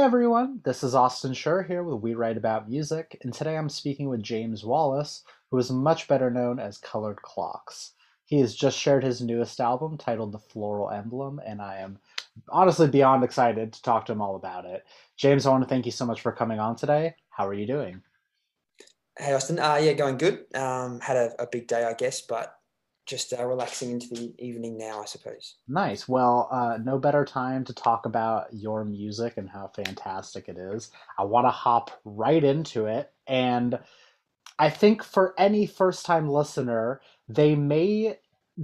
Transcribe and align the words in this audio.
everyone, 0.00 0.60
this 0.64 0.82
is 0.82 0.94
Austin 0.94 1.32
Schur 1.32 1.66
here 1.66 1.82
with 1.82 2.00
We 2.00 2.14
Write 2.14 2.38
About 2.38 2.70
Music, 2.70 3.18
and 3.20 3.34
today 3.34 3.58
I'm 3.58 3.68
speaking 3.68 4.08
with 4.08 4.22
James 4.22 4.64
Wallace, 4.64 5.24
who 5.50 5.58
is 5.58 5.70
much 5.70 6.08
better 6.08 6.30
known 6.30 6.58
as 6.58 6.78
Coloured 6.78 7.20
Clocks. 7.20 7.92
He 8.24 8.40
has 8.40 8.56
just 8.56 8.78
shared 8.78 9.04
his 9.04 9.20
newest 9.20 9.60
album 9.60 9.98
titled 9.98 10.32
The 10.32 10.38
Floral 10.38 10.90
Emblem, 10.90 11.38
and 11.46 11.60
I 11.60 11.80
am 11.80 11.98
honestly 12.48 12.88
beyond 12.88 13.24
excited 13.24 13.74
to 13.74 13.82
talk 13.82 14.06
to 14.06 14.12
him 14.12 14.22
all 14.22 14.36
about 14.36 14.64
it. 14.64 14.84
James, 15.18 15.44
I 15.44 15.50
want 15.50 15.64
to 15.64 15.68
thank 15.68 15.84
you 15.84 15.92
so 15.92 16.06
much 16.06 16.22
for 16.22 16.32
coming 16.32 16.58
on 16.58 16.76
today. 16.76 17.14
How 17.28 17.46
are 17.46 17.54
you 17.54 17.66
doing? 17.66 18.00
Hey, 19.18 19.34
Austin. 19.34 19.58
Uh, 19.58 19.78
yeah, 19.82 19.92
going 19.92 20.16
good. 20.16 20.46
Um, 20.54 21.00
had 21.00 21.18
a, 21.18 21.42
a 21.42 21.46
big 21.46 21.68
day, 21.68 21.84
I 21.84 21.92
guess, 21.92 22.22
but 22.22 22.54
just 23.10 23.32
uh, 23.32 23.44
relaxing 23.44 23.90
into 23.90 24.08
the 24.08 24.32
evening 24.38 24.78
now, 24.78 25.02
I 25.02 25.04
suppose. 25.04 25.56
Nice. 25.68 26.08
Well, 26.08 26.48
uh, 26.52 26.78
no 26.82 26.98
better 26.98 27.24
time 27.24 27.64
to 27.64 27.74
talk 27.74 28.06
about 28.06 28.46
your 28.52 28.84
music 28.84 29.34
and 29.36 29.50
how 29.50 29.72
fantastic 29.74 30.48
it 30.48 30.56
is. 30.56 30.90
I 31.18 31.24
want 31.24 31.46
to 31.46 31.50
hop 31.50 32.00
right 32.04 32.42
into 32.42 32.86
it. 32.86 33.10
And 33.26 33.80
I 34.58 34.70
think 34.70 35.02
for 35.02 35.34
any 35.36 35.66
first 35.66 36.06
time 36.06 36.28
listener, 36.28 37.00
they 37.28 37.56
may 37.56 38.18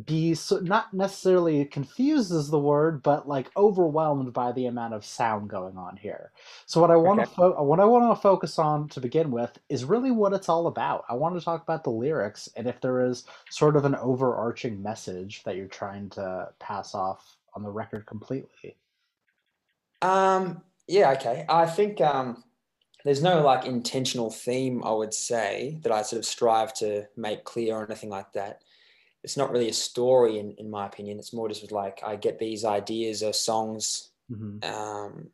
be 0.05 0.35
so, 0.35 0.59
not 0.59 0.93
necessarily 0.93 1.65
confused 1.65 2.33
is 2.33 2.51
the 2.51 2.59
word, 2.59 3.03
but 3.03 3.29
like 3.29 3.51
overwhelmed 3.57 4.33
by 4.33 4.53
the 4.53 4.67
amount 4.67 4.95
of 4.95 5.05
sound 5.05 5.49
going 5.49 5.79
on 5.79 5.97
here. 5.97 6.33
So 6.67 6.81
what 6.81 6.91
I 6.91 6.97
want 6.97 7.21
okay. 7.21 7.31
to 7.31 7.35
fo- 7.35 7.63
what 7.63 7.81
I 7.81 7.85
want 7.85 8.15
to 8.15 8.21
focus 8.21 8.59
on 8.59 8.89
to 8.91 9.01
begin 9.01 9.31
with 9.31 9.59
is 9.69 9.85
really 9.85 10.11
what 10.11 10.33
it's 10.33 10.49
all 10.49 10.67
about. 10.67 11.05
I 11.09 11.15
want 11.15 11.39
to 11.39 11.45
talk 11.45 11.63
about 11.63 11.85
the 11.85 11.91
lyrics 11.91 12.49
and 12.57 12.67
if 12.67 12.81
there 12.81 13.07
is 13.07 13.25
sort 13.49 13.77
of 13.77 13.85
an 13.85 13.95
overarching 13.95 14.83
message 14.83 15.43
that 15.45 15.57
you're 15.57 15.67
trying 15.67 16.11
to 16.11 16.49
pass 16.59 16.95
off 16.95 17.37
on 17.55 17.63
the 17.63 17.71
record 17.71 18.07
completely. 18.07 18.77
Um. 20.03 20.63
Yeah. 20.89 21.13
Okay. 21.13 21.47
I 21.49 21.67
think 21.67 22.01
um, 22.01 22.45
there's 23.05 23.23
no 23.23 23.41
like 23.41 23.65
intentional 23.65 24.31
theme. 24.31 24.85
I 24.85 24.93
would 24.93 25.15
say 25.15 25.81
that 25.85 25.93
I 25.93 26.03
sort 26.03 26.19
of 26.19 26.27
strive 26.27 26.75
to 26.75 27.07
make 27.17 27.45
clear 27.45 27.77
or 27.77 27.85
anything 27.87 28.11
like 28.11 28.33
that 28.35 28.61
it's 29.27 29.37
not 29.37 29.51
really 29.51 29.69
a 29.69 29.73
story 29.73 30.39
in, 30.39 30.53
in 30.53 30.71
my 30.71 30.87
opinion. 30.87 31.19
It's 31.19 31.33
more 31.33 31.49
just 31.49 31.73
like 31.73 32.01
I 32.07 32.15
get 32.15 32.39
these 32.39 32.65
ideas 32.65 33.25
or 33.25 33.33
songs. 33.33 34.11
Mm-hmm. 34.31 34.73
Um, 34.73 35.27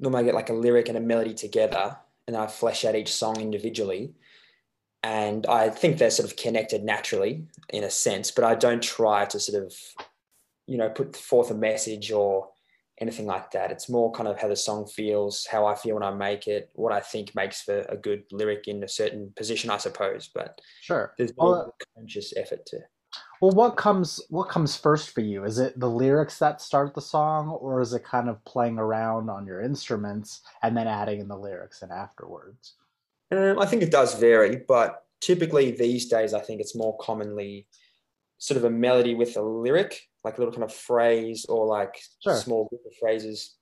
normally 0.00 0.22
I 0.22 0.24
get 0.24 0.34
like 0.34 0.48
a 0.48 0.54
lyric 0.54 0.88
and 0.88 0.96
a 0.96 1.00
melody 1.00 1.34
together 1.34 1.98
and 2.26 2.34
I 2.34 2.46
flesh 2.46 2.86
out 2.86 2.94
each 2.94 3.12
song 3.12 3.38
individually. 3.38 4.14
And 5.02 5.44
I 5.46 5.68
think 5.68 5.98
they're 5.98 6.08
sort 6.08 6.26
of 6.26 6.38
connected 6.38 6.84
naturally 6.84 7.44
in 7.68 7.84
a 7.84 7.90
sense, 7.90 8.30
but 8.30 8.44
I 8.44 8.54
don't 8.54 8.82
try 8.82 9.26
to 9.26 9.38
sort 9.38 9.62
of, 9.62 9.74
you 10.66 10.78
know, 10.78 10.88
put 10.88 11.14
forth 11.14 11.50
a 11.50 11.54
message 11.54 12.12
or 12.12 12.48
anything 12.98 13.26
like 13.26 13.50
that. 13.50 13.70
It's 13.70 13.90
more 13.90 14.10
kind 14.12 14.26
of 14.26 14.40
how 14.40 14.48
the 14.48 14.56
song 14.56 14.86
feels, 14.86 15.44
how 15.44 15.66
I 15.66 15.74
feel 15.74 15.96
when 15.96 16.02
I 16.02 16.14
make 16.14 16.46
it, 16.46 16.70
what 16.72 16.94
I 16.94 17.00
think 17.00 17.34
makes 17.34 17.60
for 17.60 17.80
a 17.90 17.96
good 17.98 18.22
lyric 18.32 18.68
in 18.68 18.82
a 18.82 18.88
certain 18.88 19.34
position, 19.36 19.68
I 19.68 19.76
suppose. 19.76 20.30
But 20.34 20.62
sure, 20.80 21.12
there's 21.18 21.36
no 21.36 21.50
well, 21.50 21.74
conscious 21.94 22.32
effort 22.38 22.64
to 22.68 22.78
well, 23.42 23.50
what 23.50 23.76
comes 23.76 24.20
what 24.28 24.48
comes 24.48 24.76
first 24.76 25.10
for 25.10 25.20
you? 25.20 25.42
Is 25.44 25.58
it 25.58 25.78
the 25.78 25.90
lyrics 25.90 26.38
that 26.38 26.60
start 26.60 26.94
the 26.94 27.00
song, 27.00 27.48
or 27.48 27.80
is 27.80 27.92
it 27.92 28.04
kind 28.04 28.28
of 28.28 28.42
playing 28.44 28.78
around 28.78 29.28
on 29.28 29.46
your 29.46 29.60
instruments 29.60 30.42
and 30.62 30.76
then 30.76 30.86
adding 30.86 31.18
in 31.18 31.26
the 31.26 31.36
lyrics 31.36 31.82
and 31.82 31.90
afterwards? 31.90 32.74
Um, 33.32 33.58
I 33.58 33.66
think 33.66 33.82
it 33.82 33.90
does 33.90 34.14
vary, 34.14 34.62
but 34.68 35.02
typically 35.20 35.72
these 35.72 36.06
days, 36.06 36.34
I 36.34 36.40
think 36.40 36.60
it's 36.60 36.76
more 36.76 36.96
commonly 36.98 37.66
sort 38.38 38.58
of 38.58 38.64
a 38.64 38.70
melody 38.70 39.16
with 39.16 39.36
a 39.36 39.42
lyric, 39.42 40.00
like 40.22 40.36
a 40.36 40.40
little 40.40 40.54
kind 40.54 40.62
of 40.62 40.72
phrase 40.72 41.44
or 41.48 41.66
like 41.66 42.00
sure. 42.22 42.36
small 42.36 42.68
group 42.68 42.82
of 42.86 42.92
phrases 43.00 43.56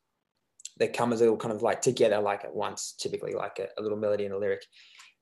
that 0.76 0.92
come 0.92 1.10
as 1.10 1.22
a 1.22 1.24
little 1.24 1.38
kind 1.38 1.54
of 1.54 1.62
like 1.62 1.80
together, 1.80 2.20
like 2.20 2.44
at 2.44 2.54
once, 2.54 2.94
typically 3.00 3.32
like 3.32 3.58
a, 3.58 3.68
a 3.78 3.82
little 3.82 3.96
melody 3.96 4.26
and 4.26 4.34
a 4.34 4.38
lyric. 4.38 4.62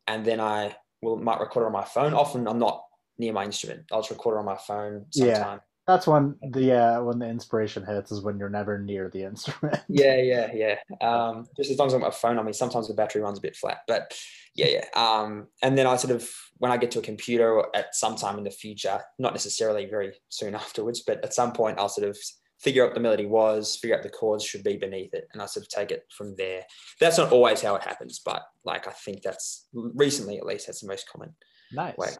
And 0.09 0.25
then 0.25 0.41
I 0.41 0.75
will 1.01 1.17
might 1.17 1.39
record 1.39 1.63
it 1.63 1.67
on 1.67 1.73
my 1.73 1.85
phone. 1.85 2.13
Often 2.13 2.49
I'm 2.49 2.59
not 2.59 2.83
near 3.19 3.33
my 3.33 3.45
instrument. 3.45 3.85
I'll 3.93 4.01
just 4.01 4.11
record 4.11 4.37
it 4.37 4.39
on 4.41 4.45
my 4.45 4.57
phone 4.57 5.07
sometime. 5.11 5.35
Yeah. 5.37 5.59
That's 5.89 6.07
when 6.07 6.37
the 6.43 6.75
uh, 6.75 7.03
when 7.03 7.19
the 7.19 7.27
inspiration 7.27 7.83
hits 7.83 8.13
is 8.13 8.21
when 8.21 8.39
you're 8.39 8.51
never 8.51 8.79
near 8.79 9.09
the 9.11 9.23
instrument. 9.23 9.81
yeah, 9.89 10.17
yeah, 10.17 10.51
yeah. 10.53 10.75
Um, 11.01 11.47
just 11.57 11.71
as 11.71 11.79
long 11.79 11.89
as 11.89 11.95
I've 11.95 12.03
got 12.03 12.09
my 12.09 12.15
phone 12.15 12.39
on 12.39 12.45
me, 12.45 12.53
sometimes 12.53 12.89
the 12.89 12.95
battery 12.95 13.23
runs 13.23 13.39
a 13.39 13.41
bit 13.41 13.57
flat, 13.57 13.79
but 13.89 14.13
yeah, 14.55 14.67
yeah. 14.67 14.85
Um, 14.95 15.47
and 15.63 15.79
then 15.79 15.87
I 15.87 15.97
sort 15.97 16.15
of 16.15 16.29
when 16.59 16.71
I 16.71 16.77
get 16.77 16.91
to 16.91 16.99
a 16.99 17.03
computer 17.03 17.65
at 17.75 17.95
some 17.95 18.17
time 18.17 18.37
in 18.37 18.45
the 18.45 18.51
future, 18.51 19.01
not 19.19 19.33
necessarily 19.33 19.87
very 19.87 20.13
soon 20.29 20.55
afterwards, 20.63 21.05
but 21.07 21.25
at 21.25 21.33
some 21.33 21.53
point 21.53 21.79
I'll 21.79 21.89
sort 21.89 22.07
of 22.07 22.19
figure 22.61 22.83
out 22.83 22.89
what 22.89 22.95
the 22.95 23.01
melody 23.01 23.25
was, 23.25 23.77
figure 23.77 23.97
out 23.97 24.03
the 24.03 24.11
chords 24.11 24.45
should 24.45 24.65
be 24.65 24.77
beneath 24.77 25.15
it, 25.15 25.27
and 25.33 25.41
I 25.41 25.47
sort 25.47 25.65
of 25.65 25.71
take 25.71 25.91
it 25.91 26.05
from 26.15 26.35
there. 26.37 26.65
That's 27.01 27.17
not 27.17 27.33
always 27.33 27.63
how 27.63 27.77
it 27.77 27.83
happens, 27.83 28.21
but 28.23 28.43
like 28.63 28.87
I 28.87 28.93
think 28.93 29.23
that's 29.23 29.69
recently 29.73 30.37
at 30.37 30.45
least 30.45 30.67
that's 30.67 30.83
the 30.83 30.89
most 30.89 31.09
common 31.09 31.35
nice. 31.73 31.97
way. 31.97 32.11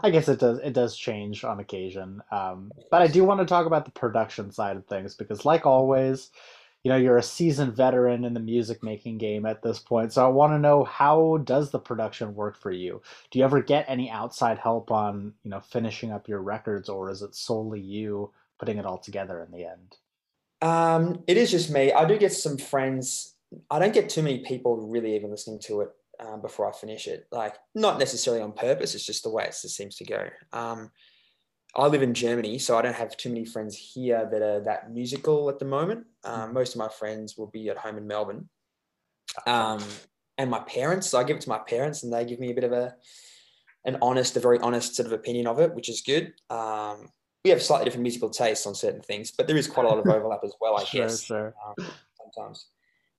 I 0.00 0.10
guess 0.10 0.28
it 0.28 0.38
does 0.38 0.58
it 0.58 0.72
does 0.72 0.96
change 0.96 1.44
on 1.44 1.60
occasion, 1.60 2.22
um, 2.30 2.72
but 2.90 3.02
I 3.02 3.06
do 3.08 3.24
want 3.24 3.40
to 3.40 3.46
talk 3.46 3.66
about 3.66 3.84
the 3.84 3.90
production 3.90 4.50
side 4.50 4.76
of 4.76 4.86
things 4.86 5.14
because, 5.14 5.44
like 5.44 5.66
always, 5.66 6.30
you 6.82 6.90
know 6.90 6.96
you're 6.96 7.18
a 7.18 7.22
seasoned 7.22 7.74
veteran 7.76 8.24
in 8.24 8.32
the 8.32 8.40
music 8.40 8.82
making 8.82 9.18
game 9.18 9.44
at 9.44 9.62
this 9.62 9.78
point. 9.78 10.12
So 10.12 10.24
I 10.24 10.28
want 10.30 10.54
to 10.54 10.58
know 10.58 10.84
how 10.84 11.38
does 11.44 11.70
the 11.70 11.78
production 11.78 12.34
work 12.34 12.56
for 12.56 12.70
you? 12.70 13.02
Do 13.30 13.38
you 13.38 13.44
ever 13.44 13.60
get 13.60 13.84
any 13.86 14.10
outside 14.10 14.58
help 14.58 14.90
on 14.90 15.34
you 15.44 15.50
know 15.50 15.60
finishing 15.60 16.10
up 16.10 16.26
your 16.26 16.40
records, 16.40 16.88
or 16.88 17.10
is 17.10 17.20
it 17.20 17.34
solely 17.34 17.80
you 17.80 18.30
putting 18.58 18.78
it 18.78 18.86
all 18.86 18.98
together 18.98 19.42
in 19.42 19.50
the 19.50 19.66
end? 19.66 19.96
Um, 20.62 21.22
it 21.26 21.36
is 21.36 21.50
just 21.50 21.70
me. 21.70 21.92
I 21.92 22.06
do 22.06 22.16
get 22.16 22.32
some 22.32 22.56
friends. 22.56 23.34
I 23.70 23.78
don't 23.78 23.92
get 23.92 24.08
too 24.08 24.22
many 24.22 24.38
people 24.38 24.78
really 24.86 25.14
even 25.14 25.30
listening 25.30 25.58
to 25.64 25.82
it 25.82 25.90
um, 26.20 26.40
before 26.40 26.68
I 26.68 26.72
finish 26.72 27.06
it. 27.06 27.26
Like 27.30 27.54
not 27.74 27.98
necessarily 27.98 28.42
on 28.42 28.52
purpose. 28.52 28.94
It's 28.94 29.06
just 29.06 29.22
the 29.22 29.30
way 29.30 29.44
it 29.44 29.56
just 29.60 29.76
seems 29.76 29.96
to 29.96 30.04
go. 30.04 30.28
Um, 30.52 30.90
I 31.74 31.86
live 31.86 32.02
in 32.02 32.12
Germany, 32.12 32.58
so 32.58 32.76
I 32.76 32.82
don't 32.82 32.94
have 32.94 33.16
too 33.16 33.30
many 33.30 33.46
friends 33.46 33.76
here 33.76 34.28
that 34.30 34.42
are 34.42 34.60
that 34.60 34.92
musical 34.92 35.48
at 35.48 35.58
the 35.58 35.64
moment. 35.64 36.06
Um, 36.24 36.40
mm-hmm. 36.40 36.54
most 36.54 36.74
of 36.74 36.78
my 36.78 36.88
friends 36.88 37.38
will 37.38 37.46
be 37.46 37.70
at 37.70 37.78
home 37.78 37.96
in 37.96 38.06
Melbourne. 38.06 38.48
Um, 39.46 39.82
and 40.36 40.50
my 40.50 40.60
parents, 40.60 41.08
so 41.08 41.18
I 41.18 41.24
give 41.24 41.36
it 41.36 41.42
to 41.42 41.48
my 41.48 41.58
parents, 41.58 42.02
and 42.02 42.12
they 42.12 42.24
give 42.24 42.40
me 42.40 42.50
a 42.50 42.54
bit 42.54 42.64
of 42.64 42.72
a 42.72 42.94
an 43.84 43.98
honest, 44.00 44.36
a 44.36 44.40
very 44.40 44.58
honest 44.60 44.94
sort 44.94 45.06
of 45.06 45.12
opinion 45.12 45.46
of 45.46 45.58
it, 45.58 45.74
which 45.74 45.88
is 45.88 46.02
good. 46.02 46.34
Um, 46.50 47.08
we 47.44 47.50
have 47.50 47.60
slightly 47.60 47.84
different 47.84 48.02
musical 48.02 48.30
tastes 48.30 48.66
on 48.66 48.74
certain 48.74 49.00
things, 49.00 49.32
but 49.32 49.48
there 49.48 49.56
is 49.56 49.66
quite 49.66 49.86
a 49.86 49.88
lot 49.88 49.98
of 49.98 50.06
overlap 50.14 50.40
as 50.44 50.54
well, 50.60 50.76
I 50.76 50.84
sure, 50.84 51.02
guess. 51.02 51.22
Sure. 51.22 51.54
Um, 51.66 51.86
sometimes, 52.16 52.66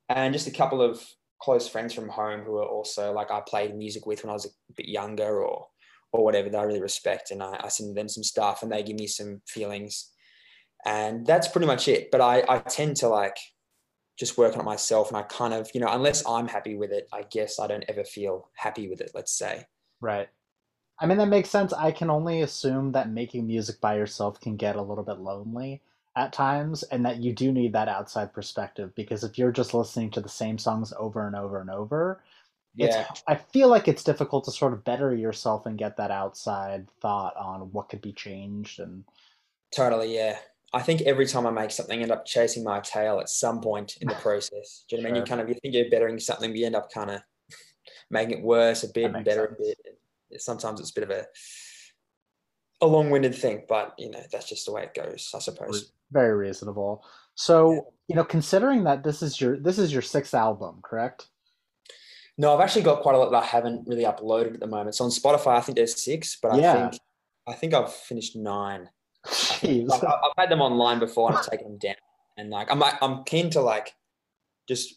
and 0.09 0.33
just 0.33 0.47
a 0.47 0.51
couple 0.51 0.81
of 0.81 1.03
close 1.43 1.67
friends 1.67 1.93
from 1.93 2.07
home 2.07 2.39
who 2.41 2.55
are 2.55 2.65
also 2.65 3.11
like 3.11 3.29
I 3.29 3.41
played 3.41 3.75
music 3.75 4.05
with 4.05 4.23
when 4.23 4.29
I 4.29 4.33
was 4.33 4.45
a 4.45 4.73
bit 4.77 4.87
younger 4.87 5.43
or 5.43 5.67
or 6.13 6.23
whatever 6.23 6.49
that 6.49 6.57
I 6.57 6.63
really 6.63 6.81
respect 6.81 7.31
and 7.31 7.43
I, 7.43 7.59
I 7.61 7.67
send 7.67 7.97
them 7.97 8.07
some 8.07 8.23
stuff 8.23 8.63
and 8.63 8.71
they 8.71 8.81
give 8.81 8.97
me 8.97 9.07
some 9.07 9.41
feelings. 9.47 10.11
And 10.85 11.25
that's 11.25 11.47
pretty 11.47 11.65
much 11.67 11.87
it. 11.87 12.11
But 12.11 12.21
I, 12.21 12.43
I 12.47 12.59
tend 12.59 12.97
to 12.97 13.09
like 13.09 13.35
just 14.17 14.37
work 14.37 14.53
on 14.53 14.61
it 14.61 14.63
myself 14.63 15.09
and 15.09 15.17
I 15.17 15.23
kind 15.23 15.53
of 15.53 15.69
you 15.73 15.81
know 15.81 15.87
unless 15.89 16.25
I'm 16.25 16.47
happy 16.47 16.75
with 16.75 16.91
it 16.91 17.09
I 17.11 17.23
guess 17.23 17.59
I 17.59 17.67
don't 17.67 17.85
ever 17.89 18.03
feel 18.03 18.49
happy 18.55 18.87
with 18.87 19.01
it 19.01 19.11
let's 19.13 19.33
say. 19.33 19.65
Right. 19.99 20.29
I 20.99 21.07
mean 21.07 21.17
that 21.17 21.27
makes 21.27 21.49
sense. 21.49 21.73
I 21.73 21.91
can 21.91 22.09
only 22.09 22.41
assume 22.41 22.93
that 22.93 23.09
making 23.09 23.47
music 23.47 23.81
by 23.81 23.97
yourself 23.97 24.39
can 24.39 24.55
get 24.55 24.77
a 24.77 24.81
little 24.81 25.03
bit 25.03 25.19
lonely 25.19 25.81
at 26.15 26.31
times 26.31 26.83
and 26.83 27.05
that 27.05 27.17
you 27.17 27.33
do 27.33 27.51
need 27.51 27.73
that 27.73 27.87
outside 27.87 28.31
perspective 28.33 28.93
because 28.95 29.23
if 29.23 29.37
you're 29.37 29.51
just 29.51 29.73
listening 29.73 30.11
to 30.11 30.21
the 30.21 30.29
same 30.29 30.57
songs 30.57 30.93
over 30.97 31.25
and 31.25 31.35
over 31.35 31.59
and 31.59 31.69
over 31.69 32.21
yeah. 32.75 33.07
I 33.27 33.35
feel 33.35 33.67
like 33.67 33.87
it's 33.87 34.03
difficult 34.03 34.45
to 34.45 34.51
sort 34.51 34.73
of 34.73 34.83
better 34.83 35.13
yourself 35.13 35.65
and 35.65 35.77
get 35.77 35.97
that 35.97 36.11
outside 36.11 36.87
thought 37.01 37.35
on 37.37 37.71
what 37.71 37.89
could 37.89 38.01
be 38.01 38.13
changed 38.13 38.79
and 38.79 39.03
totally 39.71 40.15
yeah. 40.15 40.37
I 40.75 40.81
think 40.81 41.01
every 41.01 41.27
time 41.27 41.45
i 41.45 41.51
make 41.51 41.69
something 41.69 41.99
I 41.99 42.01
end 42.01 42.11
up 42.11 42.25
chasing 42.25 42.63
my 42.63 42.79
tail 42.79 43.19
at 43.19 43.29
some 43.29 43.61
point 43.61 43.97
in 44.01 44.07
the 44.07 44.15
process. 44.21 44.85
Do 44.89 44.95
you 44.95 45.01
know 45.01 45.09
what 45.09 45.11
i 45.11 45.13
mean? 45.13 45.21
You 45.21 45.27
kind 45.27 45.41
of 45.41 45.49
you 45.49 45.55
think 45.55 45.75
you're 45.75 45.89
bettering 45.89 46.19
something 46.19 46.49
but 46.49 46.57
you 46.57 46.65
end 46.65 46.75
up 46.75 46.91
kind 46.91 47.11
of 47.11 47.21
making 48.09 48.39
it 48.39 48.43
worse 48.43 48.83
a 48.83 48.89
bit 48.89 49.13
and 49.13 49.23
better 49.23 49.55
sense. 49.55 49.69
a 49.69 49.83
bit. 50.31 50.41
Sometimes 50.41 50.79
it's 50.79 50.89
a 50.89 50.93
bit 50.95 51.03
of 51.03 51.11
a 51.11 51.25
a 52.83 52.85
long-winded 52.85 53.33
thing, 53.33 53.63
but 53.67 53.95
you 53.97 54.11
know 54.11 54.21
that's 54.31 54.47
just 54.47 54.65
the 54.65 54.73
way 54.73 54.83
it 54.83 54.93
goes, 54.93 55.31
I 55.33 55.39
suppose. 55.39 55.91
Very 56.11 56.35
reasonable. 56.35 57.03
So 57.35 57.71
yeah. 57.71 57.79
you 58.09 58.15
know, 58.15 58.23
considering 58.23 58.83
that 58.83 59.03
this 59.03 59.23
is 59.23 59.39
your 59.39 59.57
this 59.57 59.79
is 59.79 59.91
your 59.91 60.01
sixth 60.01 60.33
album, 60.33 60.81
correct? 60.83 61.27
No, 62.37 62.53
I've 62.53 62.61
actually 62.61 62.81
got 62.81 63.01
quite 63.01 63.15
a 63.15 63.17
lot 63.17 63.31
that 63.31 63.43
I 63.43 63.45
haven't 63.45 63.87
really 63.87 64.03
uploaded 64.03 64.55
at 64.55 64.59
the 64.59 64.67
moment. 64.67 64.95
So 64.95 65.05
on 65.05 65.11
Spotify, 65.11 65.57
I 65.57 65.61
think 65.61 65.77
there's 65.77 66.01
six, 66.01 66.37
but 66.41 66.59
yeah. 66.59 66.73
I 66.73 66.89
think 66.89 67.01
I 67.47 67.53
think 67.53 67.73
I've 67.73 67.93
finished 67.93 68.35
nine. 68.35 68.89
Jeez. 69.27 69.91
I've, 69.91 70.03
I've 70.03 70.33
had 70.37 70.49
them 70.51 70.61
online 70.61 70.99
before 70.99 71.29
and 71.29 71.37
I've 71.37 71.49
taken 71.49 71.67
them 71.67 71.77
down. 71.77 71.95
And 72.37 72.49
like 72.49 72.69
I'm 72.69 72.83
I'm 73.01 73.23
keen 73.23 73.49
to 73.51 73.61
like 73.61 73.93
just 74.67 74.95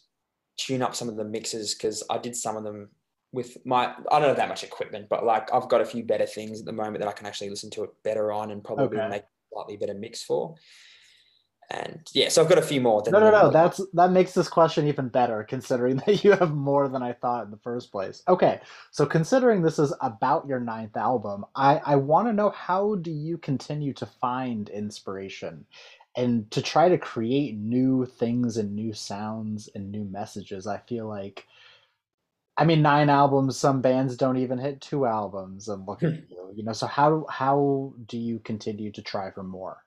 tune 0.57 0.81
up 0.81 0.95
some 0.95 1.07
of 1.07 1.15
the 1.15 1.23
mixes 1.23 1.75
because 1.75 2.03
I 2.09 2.17
did 2.17 2.35
some 2.35 2.57
of 2.57 2.63
them 2.63 2.89
with 3.37 3.63
my 3.65 3.93
I 4.11 4.19
don't 4.19 4.29
have 4.29 4.37
that 4.37 4.49
much 4.49 4.63
equipment, 4.63 5.07
but 5.09 5.23
like 5.23 5.53
I've 5.53 5.69
got 5.69 5.79
a 5.79 5.85
few 5.85 6.03
better 6.03 6.25
things 6.25 6.59
at 6.59 6.65
the 6.65 6.73
moment 6.73 6.99
that 6.99 7.07
I 7.07 7.11
can 7.13 7.27
actually 7.27 7.51
listen 7.51 7.69
to 7.69 7.83
it 7.83 7.91
better 8.03 8.31
on 8.31 8.49
and 8.49 8.63
probably 8.63 8.97
okay. 8.97 9.07
make 9.07 9.23
slightly 9.53 9.77
better 9.77 9.93
mix 9.93 10.23
for. 10.23 10.55
And 11.69 11.99
yeah, 12.13 12.29
so 12.29 12.41
I've 12.41 12.49
got 12.49 12.57
a 12.57 12.63
few 12.63 12.81
more. 12.81 13.03
No, 13.07 13.19
no, 13.19 13.29
no. 13.29 13.51
That's 13.51 13.79
that 13.93 14.11
makes 14.11 14.33
this 14.33 14.47
question 14.47 14.87
even 14.87 15.09
better, 15.09 15.43
considering 15.43 15.97
that 16.05 16.23
you 16.23 16.31
have 16.31 16.55
more 16.55 16.87
than 16.87 17.03
I 17.03 17.13
thought 17.13 17.45
in 17.45 17.51
the 17.51 17.57
first 17.57 17.91
place. 17.91 18.23
Okay, 18.27 18.59
so 18.89 19.05
considering 19.05 19.61
this 19.61 19.77
is 19.77 19.93
about 20.01 20.47
your 20.47 20.59
ninth 20.59 20.97
album, 20.97 21.45
I 21.55 21.79
I 21.85 21.95
want 21.97 22.27
to 22.27 22.33
know 22.33 22.49
how 22.49 22.95
do 22.95 23.11
you 23.11 23.37
continue 23.37 23.93
to 23.93 24.05
find 24.05 24.69
inspiration 24.69 25.65
and 26.15 26.49
to 26.49 26.61
try 26.63 26.89
to 26.89 26.97
create 26.97 27.55
new 27.55 28.05
things 28.05 28.57
and 28.57 28.73
new 28.73 28.93
sounds 28.93 29.69
and 29.75 29.91
new 29.91 30.05
messages. 30.05 30.65
I 30.65 30.79
feel 30.79 31.07
like. 31.07 31.45
I 32.57 32.65
mean, 32.65 32.81
nine 32.81 33.09
albums. 33.09 33.57
Some 33.57 33.81
bands 33.81 34.17
don't 34.17 34.37
even 34.37 34.57
hit 34.57 34.81
two 34.81 35.05
albums, 35.05 35.67
and 35.67 35.85
look 35.87 36.03
at 36.03 36.13
you. 36.13 36.51
You 36.55 36.63
know, 36.63 36.73
so 36.73 36.87
how 36.87 37.25
how 37.29 37.93
do 38.07 38.17
you 38.17 38.39
continue 38.39 38.91
to 38.91 39.01
try 39.01 39.29
for 39.31 39.43
more? 39.43 39.83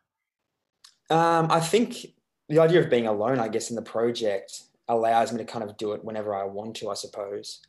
Um, 1.08 1.49
I 1.50 1.58
think 1.58 2.06
the 2.49 2.61
idea 2.61 2.81
of 2.81 2.90
being 2.90 3.06
alone, 3.06 3.40
I 3.40 3.49
guess, 3.49 3.70
in 3.70 3.76
the 3.76 3.82
project 3.82 4.62
allows 4.87 5.32
me 5.32 5.38
to 5.38 5.44
kind 5.44 5.64
of 5.64 5.76
do 5.76 5.93
it 5.93 6.05
whenever 6.05 6.34
I 6.34 6.44
want 6.44 6.76
to, 6.76 6.90
I 6.90 6.94
suppose. 6.94 7.61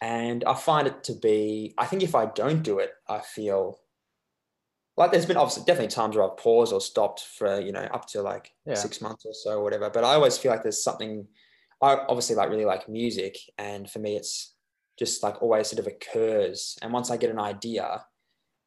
And 0.00 0.44
I 0.44 0.54
find 0.54 0.86
it 0.86 1.02
to 1.04 1.14
be, 1.14 1.74
I 1.78 1.86
think 1.86 2.02
if 2.02 2.14
I 2.14 2.26
don't 2.26 2.62
do 2.62 2.78
it, 2.78 2.92
I 3.08 3.20
feel 3.20 3.80
like 4.96 5.10
there's 5.10 5.26
been 5.26 5.36
obviously 5.36 5.64
definitely 5.64 5.94
times 5.94 6.16
where 6.16 6.30
I've 6.30 6.36
paused 6.36 6.72
or 6.72 6.80
stopped 6.80 7.20
for, 7.20 7.60
you 7.60 7.72
know, 7.72 7.88
up 7.92 8.06
to 8.08 8.22
like 8.22 8.52
yeah. 8.66 8.74
six 8.74 9.00
months 9.00 9.24
or 9.24 9.32
so 9.32 9.58
or 9.58 9.62
whatever. 9.62 9.90
But 9.90 10.04
I 10.04 10.14
always 10.14 10.38
feel 10.38 10.50
like 10.50 10.62
there's 10.62 10.82
something, 10.82 11.26
I 11.82 11.94
obviously 12.08 12.36
like 12.36 12.50
really 12.50 12.64
like 12.64 12.88
music. 12.88 13.36
And 13.58 13.90
for 13.90 13.98
me, 13.98 14.16
it's 14.16 14.54
just 14.98 15.22
like 15.22 15.42
always 15.42 15.68
sort 15.68 15.80
of 15.80 15.86
occurs. 15.86 16.76
And 16.82 16.92
once 16.92 17.10
I 17.10 17.16
get 17.16 17.30
an 17.30 17.38
idea, 17.38 18.04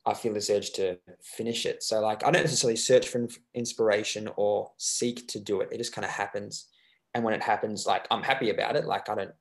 I 0.05 0.13
feel 0.13 0.33
this 0.33 0.49
urge 0.49 0.71
to 0.73 0.97
finish 1.21 1.65
it. 1.65 1.83
So 1.83 1.99
like 2.01 2.25
I 2.25 2.31
don't 2.31 2.43
necessarily 2.43 2.77
search 2.77 3.07
for 3.07 3.27
inspiration 3.53 4.29
or 4.35 4.71
seek 4.77 5.27
to 5.29 5.39
do 5.39 5.61
it. 5.61 5.69
It 5.71 5.77
just 5.77 5.93
kind 5.93 6.05
of 6.05 6.11
happens. 6.11 6.67
And 7.13 7.23
when 7.23 7.33
it 7.33 7.43
happens, 7.43 7.85
like 7.85 8.07
I'm 8.11 8.23
happy 8.23 8.49
about 8.49 8.75
it. 8.75 8.85
Like 8.85 9.09
I 9.09 9.15
don't, 9.15 9.31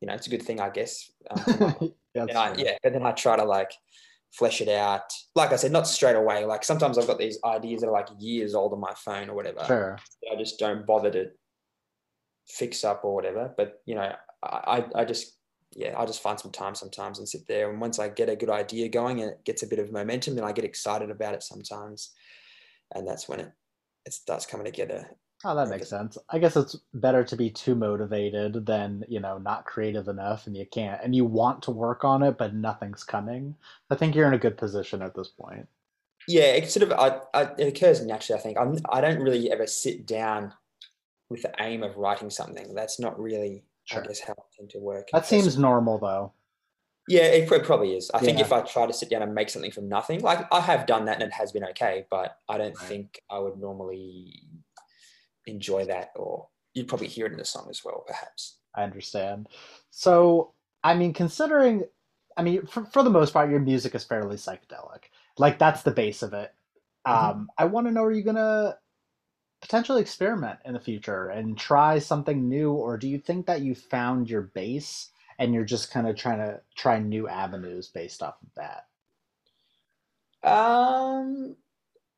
you 0.00 0.08
know, 0.08 0.14
it's 0.14 0.26
a 0.26 0.30
good 0.30 0.42
thing, 0.42 0.60
I 0.60 0.70
guess. 0.70 1.10
Um, 1.30 1.74
I, 2.16 2.54
yeah, 2.56 2.78
but 2.82 2.92
then 2.92 3.04
I 3.04 3.12
try 3.12 3.36
to 3.36 3.44
like 3.44 3.72
flesh 4.32 4.60
it 4.60 4.68
out. 4.68 5.12
Like 5.34 5.52
I 5.52 5.56
said, 5.56 5.72
not 5.72 5.86
straight 5.86 6.16
away. 6.16 6.44
Like 6.44 6.64
sometimes 6.64 6.98
I've 6.98 7.06
got 7.06 7.18
these 7.18 7.38
ideas 7.44 7.80
that 7.80 7.88
are 7.88 7.92
like 7.92 8.08
years 8.18 8.54
old 8.54 8.72
on 8.72 8.80
my 8.80 8.92
phone 8.96 9.28
or 9.28 9.34
whatever. 9.34 9.64
Sure. 9.66 9.98
I 10.32 10.36
just 10.36 10.58
don't 10.58 10.86
bother 10.86 11.10
to 11.10 11.26
fix 12.46 12.84
up 12.84 13.04
or 13.04 13.14
whatever. 13.14 13.52
But 13.56 13.82
you 13.86 13.94
know, 13.94 14.12
I 14.42 14.84
I 14.94 15.04
just 15.04 15.36
yeah, 15.74 15.98
I 15.98 16.06
just 16.06 16.22
find 16.22 16.38
some 16.38 16.52
time 16.52 16.74
sometimes 16.74 17.18
and 17.18 17.28
sit 17.28 17.46
there. 17.46 17.70
And 17.70 17.80
once 17.80 17.98
I 17.98 18.08
get 18.08 18.28
a 18.28 18.36
good 18.36 18.50
idea 18.50 18.88
going 18.88 19.20
and 19.20 19.32
it 19.32 19.44
gets 19.44 19.62
a 19.62 19.66
bit 19.66 19.78
of 19.78 19.92
momentum, 19.92 20.34
then 20.34 20.44
I 20.44 20.52
get 20.52 20.64
excited 20.64 21.10
about 21.10 21.34
it 21.34 21.42
sometimes. 21.42 22.12
And 22.94 23.06
that's 23.06 23.28
when 23.28 23.40
it, 23.40 23.52
it 24.06 24.14
starts 24.14 24.46
coming 24.46 24.64
together. 24.64 25.10
Oh, 25.44 25.54
that 25.54 25.68
makes 25.68 25.90
sense. 25.90 26.16
I 26.30 26.38
guess 26.38 26.56
it's 26.56 26.76
better 26.94 27.22
to 27.24 27.36
be 27.36 27.50
too 27.50 27.74
motivated 27.74 28.64
than, 28.64 29.04
you 29.06 29.20
know, 29.20 29.36
not 29.36 29.66
creative 29.66 30.08
enough 30.08 30.46
and 30.46 30.56
you 30.56 30.64
can't, 30.64 31.00
and 31.02 31.14
you 31.14 31.26
want 31.26 31.62
to 31.64 31.72
work 31.72 32.04
on 32.04 32.22
it, 32.22 32.38
but 32.38 32.54
nothing's 32.54 33.04
coming. 33.04 33.54
I 33.90 33.96
think 33.96 34.14
you're 34.14 34.28
in 34.28 34.34
a 34.34 34.38
good 34.38 34.56
position 34.56 35.02
at 35.02 35.14
this 35.14 35.28
point. 35.28 35.68
Yeah, 36.26 36.52
it 36.52 36.70
sort 36.70 36.90
of, 36.90 36.98
I, 36.98 37.20
I, 37.34 37.50
it 37.58 37.68
occurs 37.68 38.04
naturally, 38.04 38.40
I 38.40 38.42
think. 38.42 38.58
I'm, 38.58 38.78
I 38.88 39.02
don't 39.02 39.20
really 39.20 39.50
ever 39.50 39.66
sit 39.66 40.06
down 40.06 40.54
with 41.28 41.42
the 41.42 41.52
aim 41.60 41.82
of 41.82 41.96
writing 41.96 42.30
something. 42.30 42.74
That's 42.74 43.00
not 43.00 43.18
really 43.18 43.64
sure. 43.84 44.02
I 44.02 44.06
guess 44.06 44.20
how 44.20 44.32
I 44.32 44.42
tend 44.56 44.70
to 44.70 44.78
work. 44.78 45.08
That 45.12 45.26
seems 45.26 45.58
normal 45.58 45.98
though. 45.98 46.32
Yeah, 47.08 47.26
it 47.26 47.48
probably 47.48 47.94
is. 47.94 48.10
I 48.12 48.18
yeah. 48.18 48.24
think 48.24 48.40
if 48.40 48.52
I 48.52 48.62
try 48.62 48.86
to 48.86 48.92
sit 48.92 49.10
down 49.10 49.22
and 49.22 49.32
make 49.32 49.48
something 49.48 49.70
from 49.70 49.88
nothing, 49.88 50.22
like 50.22 50.46
I 50.52 50.60
have 50.60 50.86
done 50.86 51.04
that 51.04 51.22
and 51.22 51.22
it 51.22 51.32
has 51.32 51.52
been 51.52 51.64
okay, 51.64 52.04
but 52.10 52.38
I 52.48 52.58
don't 52.58 52.76
right. 52.76 52.88
think 52.88 53.22
I 53.30 53.38
would 53.38 53.58
normally 53.58 54.42
enjoy 55.46 55.84
that 55.84 56.10
or 56.16 56.48
you'd 56.74 56.88
probably 56.88 57.06
hear 57.06 57.26
it 57.26 57.32
in 57.32 57.38
the 57.38 57.44
song 57.44 57.68
as 57.70 57.84
well, 57.84 58.04
perhaps. 58.06 58.58
I 58.74 58.82
understand. 58.82 59.46
So, 59.90 60.52
I 60.84 60.94
mean, 60.94 61.14
considering, 61.14 61.84
I 62.36 62.42
mean, 62.42 62.66
for, 62.66 62.84
for 62.86 63.02
the 63.02 63.10
most 63.10 63.32
part, 63.32 63.50
your 63.50 63.60
music 63.60 63.94
is 63.94 64.04
fairly 64.04 64.36
psychedelic. 64.36 65.04
Like, 65.38 65.58
that's 65.58 65.82
the 65.82 65.90
base 65.90 66.22
of 66.22 66.34
it. 66.34 66.52
Mm-hmm. 67.06 67.30
Um, 67.30 67.48
I 67.56 67.64
want 67.64 67.86
to 67.86 67.92
know, 67.92 68.02
are 68.02 68.12
you 68.12 68.22
going 68.22 68.36
to 68.36 68.76
potentially 69.66 70.00
experiment 70.00 70.60
in 70.64 70.74
the 70.74 70.80
future 70.80 71.30
and 71.30 71.58
try 71.58 71.98
something 71.98 72.48
new 72.48 72.70
or 72.70 72.96
do 72.96 73.08
you 73.08 73.18
think 73.18 73.46
that 73.46 73.62
you 73.62 73.74
found 73.74 74.30
your 74.30 74.42
base 74.42 75.10
and 75.40 75.52
you're 75.52 75.64
just 75.64 75.90
kind 75.90 76.06
of 76.06 76.14
trying 76.14 76.38
to 76.38 76.60
try 76.76 77.00
new 77.00 77.26
avenues 77.26 77.88
based 77.88 78.22
off 78.22 78.36
of 78.44 78.48
that 78.54 78.86
um 80.48 81.56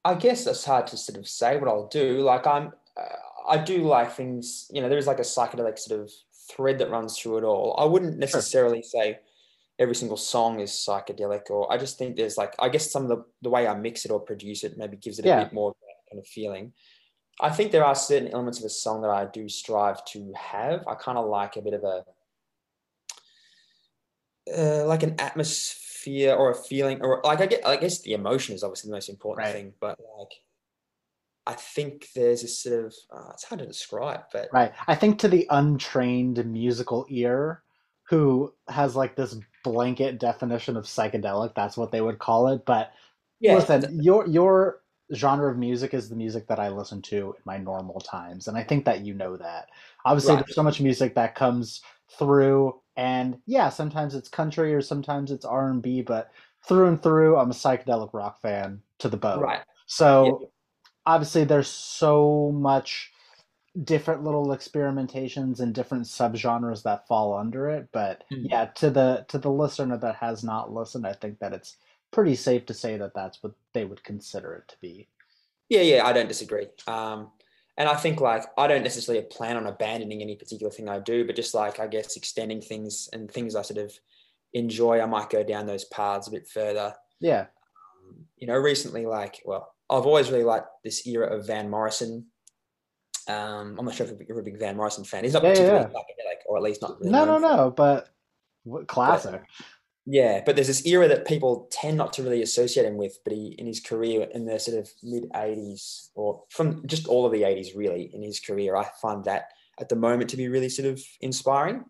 i 0.05 0.13
guess 0.13 0.45
that's 0.45 0.63
hard 0.63 0.87
to 0.87 0.99
sort 0.99 1.19
of 1.19 1.27
say 1.27 1.57
what 1.57 1.71
i'll 1.71 1.89
do 1.89 2.21
like 2.21 2.47
i'm 2.47 2.71
uh, 3.01 3.49
i 3.49 3.57
do 3.57 3.83
like 3.85 4.13
things 4.13 4.69
you 4.71 4.83
know 4.83 4.91
there's 4.91 5.07
like 5.07 5.19
a 5.19 5.23
psychedelic 5.23 5.79
sort 5.79 6.03
of 6.03 6.13
thread 6.51 6.79
that 6.79 6.91
runs 6.91 7.19
through 7.19 7.39
it 7.39 7.45
all 7.45 7.75
i 7.79 7.85
wouldn't 7.85 8.19
necessarily 8.19 8.83
sure. 8.83 9.03
say 9.03 9.19
every 9.79 9.95
single 9.95 10.19
song 10.19 10.61
is 10.61 10.71
psychedelic 10.71 11.49
or 11.49 11.73
i 11.73 11.79
just 11.79 11.97
think 11.97 12.15
there's 12.15 12.37
like 12.37 12.55
i 12.59 12.69
guess 12.69 12.91
some 12.91 13.05
of 13.05 13.09
the, 13.09 13.25
the 13.41 13.49
way 13.49 13.67
i 13.67 13.73
mix 13.73 14.05
it 14.05 14.11
or 14.11 14.21
produce 14.21 14.65
it 14.65 14.77
maybe 14.77 14.99
gives 14.99 15.19
it 15.19 15.25
a 15.25 15.29
yeah. 15.29 15.45
bit 15.45 15.55
more 15.55 15.71
of 15.71 15.77
that 15.81 16.11
kind 16.13 16.21
of 16.21 16.27
feeling 16.27 16.75
I 17.41 17.51
think 17.51 17.71
there 17.71 17.85
are 17.85 17.95
certain 17.95 18.29
elements 18.29 18.59
of 18.59 18.65
a 18.65 18.71
song 18.71 19.03
that 19.03 19.11
I 19.11 19.27
do 19.27 19.49
strive 19.49 20.05
to 20.07 20.33
have. 20.37 20.87
I 20.87 20.95
kind 20.95 21.19
of 21.19 21.29
like 21.29 21.57
a 21.57 21.63
bit 21.63 21.75
of 21.75 21.85
a 21.85 22.05
uh, 24.57 24.85
like 24.87 25.03
an 25.03 25.15
atmosphere 25.19 26.35
or 26.35 26.51
a 26.51 26.55
feeling, 26.55 27.01
or 27.03 27.21
like 27.23 27.41
I 27.41 27.47
get. 27.47 27.67
I 27.67 27.77
guess 27.77 28.01
the 28.01 28.15
emotion 28.15 28.55
is 28.55 28.65
obviously 28.65 28.89
the 28.89 28.97
most 28.97 29.09
important 29.09 29.47
right. 29.47 29.55
thing, 29.55 29.73
but 29.81 29.99
like 30.19 30.33
I 31.47 31.55
think 31.55 32.09
there's 32.15 32.43
a 32.43 32.49
sort 32.49 32.87
of 32.87 32.95
uh, 33.11 33.31
it's 33.33 33.45
hard 33.45 33.61
to 33.61 33.67
describe, 33.67 34.21
but 34.33 34.49
right. 34.53 34.73
I 34.87 34.95
think 34.95 35.19
to 35.21 35.29
the 35.29 35.47
untrained 35.51 36.45
musical 36.45 37.07
ear, 37.09 37.63
who 38.03 38.53
has 38.69 38.97
like 38.97 39.17
this 39.17 39.37
blanket 39.65 40.19
definition 40.19 40.77
of 40.77 40.85
psychedelic, 40.85 41.55
that's 41.55 41.77
what 41.77 41.91
they 41.91 42.01
would 42.01 42.19
call 42.19 42.49
it. 42.49 42.67
But 42.67 42.93
yeah, 43.41 43.55
listen, 43.55 44.03
your 44.03 44.27
your 44.27 44.81
genre 45.15 45.51
of 45.51 45.59
music 45.59 45.95
is 45.95 46.09
the 46.09 46.17
music 46.17 46.47
that 46.49 46.59
I 46.59 46.69
listen 46.69 47.03
to 47.03 47.35
in 47.37 47.43
my 47.45 47.59
normal 47.59 48.01
times, 48.01 48.49
and 48.49 48.57
I 48.57 48.63
think 48.63 48.85
that 48.85 49.05
you 49.05 49.15
know 49.15 49.37
that. 49.37 49.69
Obviously, 50.05 50.35
right. 50.35 50.45
there's 50.45 50.55
so 50.55 50.63
much 50.63 50.81
music 50.81 51.15
that 51.15 51.35
comes 51.35 51.83
through, 52.19 52.81
and 52.97 53.39
yeah, 53.47 53.69
sometimes 53.69 54.15
it's 54.15 54.29
country 54.29 54.75
or 54.75 54.83
sometimes 54.83 55.31
it's 55.31 55.45
R 55.45 55.71
and 55.71 55.83
B, 55.83 56.03
but 56.03 56.31
through 56.67 56.89
and 56.89 57.03
through, 57.03 57.37
I'm 57.37 57.51
a 57.51 57.55
psychedelic 57.55 58.13
rock 58.13 58.41
fan 58.41 58.83
to 58.99 59.09
the 59.09 59.17
bone. 59.17 59.41
Right. 59.41 59.61
So 59.87 60.41
yeah. 60.43 60.47
obviously, 61.07 61.45
there's 61.45 61.69
so 61.69 62.53
much 62.55 63.13
different 63.85 64.25
little 64.25 64.49
experimentations 64.49 65.61
and 65.61 65.75
different 65.75 66.05
subgenres 66.05 66.83
that 66.83 67.07
fall 67.07 67.37
under 67.37 67.69
it 67.71 67.89
but 67.93 68.25
mm-hmm. 68.33 68.47
yeah 68.47 68.65
to 68.65 68.91
the 68.91 69.25
to 69.29 69.39
the 69.39 69.51
listener 69.51 69.97
that 69.97 70.17
has 70.17 70.43
not 70.43 70.73
listened 70.73 71.07
i 71.07 71.13
think 71.13 71.39
that 71.39 71.53
it's 71.53 71.77
pretty 72.11 72.35
safe 72.35 72.67
to 72.67 72.75
say 72.75 72.97
that 72.97 73.15
that's 73.15 73.43
what 73.43 73.53
they 73.75 73.85
would 73.85 74.03
consider 74.05 74.55
it 74.55 74.69
to 74.69 74.77
be. 74.81 75.09
Yeah, 75.69 75.83
yeah, 75.83 76.07
I 76.07 76.13
don't 76.13 76.29
disagree. 76.29 76.67
Um, 76.87 77.31
and 77.77 77.89
I 77.89 77.95
think 77.95 78.21
like 78.21 78.45
I 78.57 78.67
don't 78.67 78.83
necessarily 78.83 79.25
plan 79.25 79.57
on 79.57 79.67
abandoning 79.67 80.21
any 80.21 80.35
particular 80.35 80.73
thing 80.73 80.89
I 80.89 80.99
do, 80.99 81.25
but 81.25 81.37
just 81.37 81.55
like 81.55 81.79
I 81.79 81.87
guess 81.87 82.17
extending 82.17 82.61
things 82.61 83.09
and 83.13 83.31
things 83.31 83.55
I 83.55 83.63
sort 83.63 83.79
of 83.79 83.93
enjoy, 84.53 85.01
I 85.01 85.07
might 85.07 85.31
go 85.31 85.45
down 85.45 85.67
those 85.67 85.85
paths 85.85 86.27
a 86.27 86.33
bit 86.33 86.49
further. 86.49 86.95
Yeah. 87.21 87.43
Um, 87.43 88.25
you 88.37 88.47
know, 88.47 88.57
recently, 88.57 89.07
like, 89.07 89.41
well, 89.45 89.75
I've 89.91 90.07
always 90.07 90.31
really 90.31 90.45
liked 90.45 90.69
this 90.85 91.07
era 91.07 91.27
of 91.35 91.47
Van 91.47 91.71
Morrison. 91.71 92.27
Um, 93.29 93.77
I'm 93.79 93.85
not 93.85 93.95
sure 93.95 94.07
if 94.07 94.29
you're 94.29 94.41
a 94.41 94.43
big 94.43 94.59
Van 94.59 94.77
Morrison 94.77 95.05
fan. 95.05 95.25
He's 95.25 95.35
not 95.35 95.43
yeah, 95.43 95.51
particularly 95.51 95.87
yeah. 95.93 95.99
psychedelic, 95.99 96.47
or 96.47 96.57
at 96.57 96.63
least 96.63 96.83
not. 96.83 96.99
Really 96.99 97.13
no, 97.13 97.25
no, 97.25 97.39
no. 97.39 97.71
But 97.71 98.09
classic. 98.87 99.33
But, 99.33 99.67
yeah, 100.11 100.41
but 100.45 100.57
there's 100.57 100.69
this 100.69 100.87
era 100.87 101.07
that 101.09 101.27
people 101.27 101.69
tend 101.71 101.99
not 101.99 102.15
to 102.15 102.23
really 102.23 102.41
associate 102.41 102.87
him 102.87 102.97
with. 102.97 103.19
But 103.25 103.35
he, 103.35 103.55
in 103.59 103.67
his 103.67 103.81
career, 103.81 104.27
in 104.33 104.47
the 104.47 104.59
sort 104.59 104.79
of 104.79 104.89
mid 105.03 105.31
'80s, 105.35 106.09
or 106.15 106.45
from 106.49 106.87
just 106.87 107.07
all 107.07 107.27
of 107.27 107.33
the 107.33 107.43
'80s, 107.43 107.77
really, 107.77 108.11
in 108.15 108.23
his 108.23 108.41
career, 108.41 108.75
I 108.75 108.89
find 109.03 109.23
that 109.25 109.51
at 109.79 109.91
the 109.91 109.97
moment 109.97 110.31
to 110.31 110.39
be 110.39 110.49
really 110.49 110.71
sort 110.71 110.89
of 110.89 110.99
inspiring, 111.21 111.85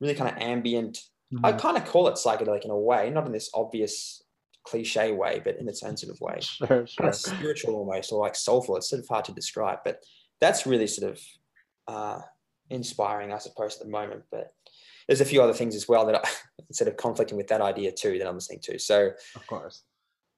really 0.00 0.14
kind 0.14 0.34
of 0.34 0.42
ambient. 0.42 0.98
Mm-hmm. 1.30 1.44
I 1.44 1.52
kind 1.52 1.76
of 1.76 1.84
call 1.84 2.08
it 2.08 2.14
psychedelic 2.14 2.64
in 2.64 2.70
a 2.70 2.78
way, 2.78 3.10
not 3.10 3.26
in 3.26 3.32
this 3.32 3.50
obvious 3.52 4.22
cliche 4.64 5.12
way, 5.12 5.42
but 5.44 5.58
in 5.58 5.68
its 5.68 5.82
own 5.82 5.98
sort 5.98 6.14
of 6.14 6.20
way, 6.22 6.38
sure, 6.40 6.86
sure. 6.86 7.12
Spiritual 7.12 7.74
almost, 7.74 8.12
or 8.12 8.18
like 8.18 8.34
soulful. 8.34 8.76
It's 8.76 8.88
sort 8.88 9.02
of 9.02 9.08
hard 9.08 9.26
to 9.26 9.32
describe, 9.32 9.80
but 9.84 10.02
that's 10.40 10.66
really 10.66 10.86
sort 10.86 11.12
of 11.12 11.20
uh, 11.86 12.20
inspiring, 12.70 13.30
I 13.30 13.38
suppose, 13.38 13.76
at 13.76 13.84
the 13.84 13.90
moment. 13.90 14.22
But 14.30 14.54
there's 15.08 15.20
a 15.20 15.24
few 15.24 15.42
other 15.42 15.52
things 15.52 15.74
as 15.74 15.88
well 15.88 16.06
that 16.06 16.14
I, 16.14 16.28
instead 16.68 16.86
of 16.88 16.96
conflicting 16.96 17.36
with 17.36 17.48
that 17.48 17.60
idea 17.60 17.90
too 17.90 18.18
that 18.18 18.28
I'm 18.28 18.34
listening 18.34 18.60
to. 18.60 18.78
So 18.78 19.10
of 19.34 19.46
course, 19.46 19.82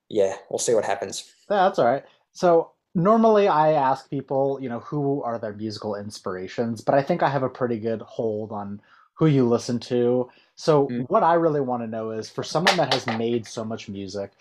yeah, 0.09 0.37
we'll 0.49 0.59
see 0.59 0.75
what 0.75 0.85
happens. 0.85 1.31
Yeah, 1.51 1.65
that's 1.65 1.79
all 1.79 1.87
right. 1.87 2.05
So 2.33 2.73
normally 2.95 3.49
I 3.49 3.73
ask 3.73 4.09
people, 4.09 4.59
you 4.63 4.69
know, 4.69 4.81
who 4.81 5.23
are 5.23 5.39
their 5.39 5.53
musical 5.53 5.97
inspirations, 5.97 6.81
but 6.81 6.95
I 6.95 7.03
think 7.03 7.23
I 7.23 7.29
have 7.29 7.43
a 7.43 7.49
pretty 7.49 7.79
good 7.79 8.01
hold 8.03 8.53
on 8.53 8.81
who 9.15 9.27
you 9.27 9.47
listen 9.47 9.79
to. 9.81 10.31
So 10.55 10.89
mm. 10.89 11.05
what 11.09 11.23
I 11.23 11.35
really 11.35 11.61
want 11.61 11.83
to 11.83 11.87
know 11.87 12.13
is 12.13 12.31
for 12.31 12.43
someone 12.43 12.77
that 12.77 12.95
has 12.95 13.07
made 13.19 13.47
so 13.47 13.65
much 13.65 13.89
music, 13.89 14.33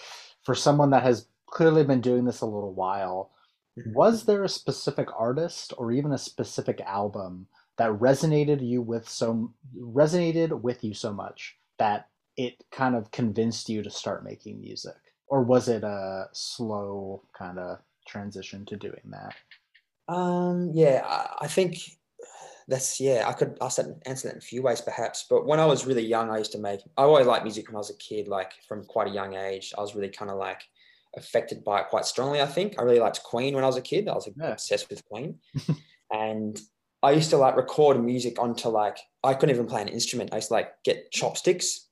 for 0.43 0.55
someone 0.55 0.91
that 0.91 1.03
has 1.03 1.27
clearly 1.47 1.83
been 1.83 2.01
doing 2.01 2.23
this 2.23 2.41
a 2.41 2.45
little 2.45 2.73
while, 2.73 3.31
Mhm. 3.79 3.93
Was 3.93 4.25
there 4.25 4.43
a 4.43 4.49
specific 4.49 5.09
artist 5.17 5.73
or 5.77 5.91
even 5.91 6.11
a 6.11 6.17
specific 6.17 6.81
album 6.81 7.47
that 7.79 7.91
resonated 7.93 8.65
you 8.65 8.81
with 8.81 9.07
so 9.09 9.51
resonated 9.79 10.61
with 10.61 10.83
you 10.83 10.93
so 10.93 11.11
much 11.11 11.57
that 11.79 12.07
it 12.37 12.63
kind 12.71 12.95
of 12.95 13.09
convinced 13.11 13.69
you 13.69 13.81
to 13.81 13.89
start 13.89 14.23
making 14.23 14.61
music? 14.61 14.95
Or 15.27 15.43
was 15.43 15.67
it 15.69 15.83
a 15.83 16.27
slow 16.33 17.23
kind 17.37 17.57
of 17.57 17.79
transition 18.07 18.65
to 18.65 18.75
doing 18.75 19.01
that? 19.11 19.33
Um, 20.13 20.71
yeah, 20.73 21.03
I, 21.05 21.45
I 21.45 21.47
think 21.47 21.77
that's 22.67 22.99
yeah. 22.99 23.25
I 23.27 23.33
could 23.33 23.57
ask 23.61 23.77
that 23.77 23.99
answer 24.05 24.27
that 24.27 24.33
in 24.35 24.39
a 24.39 24.41
few 24.41 24.61
ways, 24.61 24.81
perhaps. 24.81 25.25
But 25.29 25.45
when 25.45 25.59
I 25.59 25.65
was 25.65 25.85
really 25.85 26.05
young, 26.05 26.29
I 26.29 26.37
used 26.37 26.51
to 26.53 26.59
make. 26.59 26.81
I 26.97 27.03
always 27.03 27.27
liked 27.27 27.43
music 27.43 27.67
when 27.67 27.75
I 27.75 27.79
was 27.79 27.91
a 27.91 27.97
kid. 27.97 28.27
Like 28.27 28.51
from 28.67 28.83
quite 28.85 29.07
a 29.07 29.11
young 29.13 29.35
age, 29.35 29.73
I 29.77 29.81
was 29.81 29.95
really 29.95 30.09
kind 30.09 30.31
of 30.31 30.37
like 30.37 30.61
affected 31.15 31.63
by 31.63 31.81
it 31.81 31.87
quite 31.89 32.05
strongly. 32.05 32.41
I 32.41 32.45
think 32.45 32.75
I 32.77 32.83
really 32.83 32.99
liked 32.99 33.23
Queen 33.23 33.55
when 33.55 33.63
I 33.63 33.67
was 33.67 33.77
a 33.77 33.81
kid. 33.81 34.07
I 34.07 34.13
was 34.15 34.27
like, 34.27 34.35
Yeah. 34.37 34.51
obsessed 34.53 34.89
with 34.89 35.05
Queen, 35.05 35.39
and 36.11 36.59
I 37.01 37.11
used 37.11 37.29
to 37.29 37.37
like 37.37 37.55
record 37.55 38.03
music 38.03 38.39
onto 38.39 38.69
like 38.69 38.97
I 39.23 39.33
couldn't 39.33 39.55
even 39.55 39.67
play 39.67 39.81
an 39.81 39.87
instrument. 39.87 40.31
I 40.33 40.37
used 40.37 40.49
to 40.49 40.55
like 40.55 40.71
get 40.83 41.11
chopsticks 41.11 41.87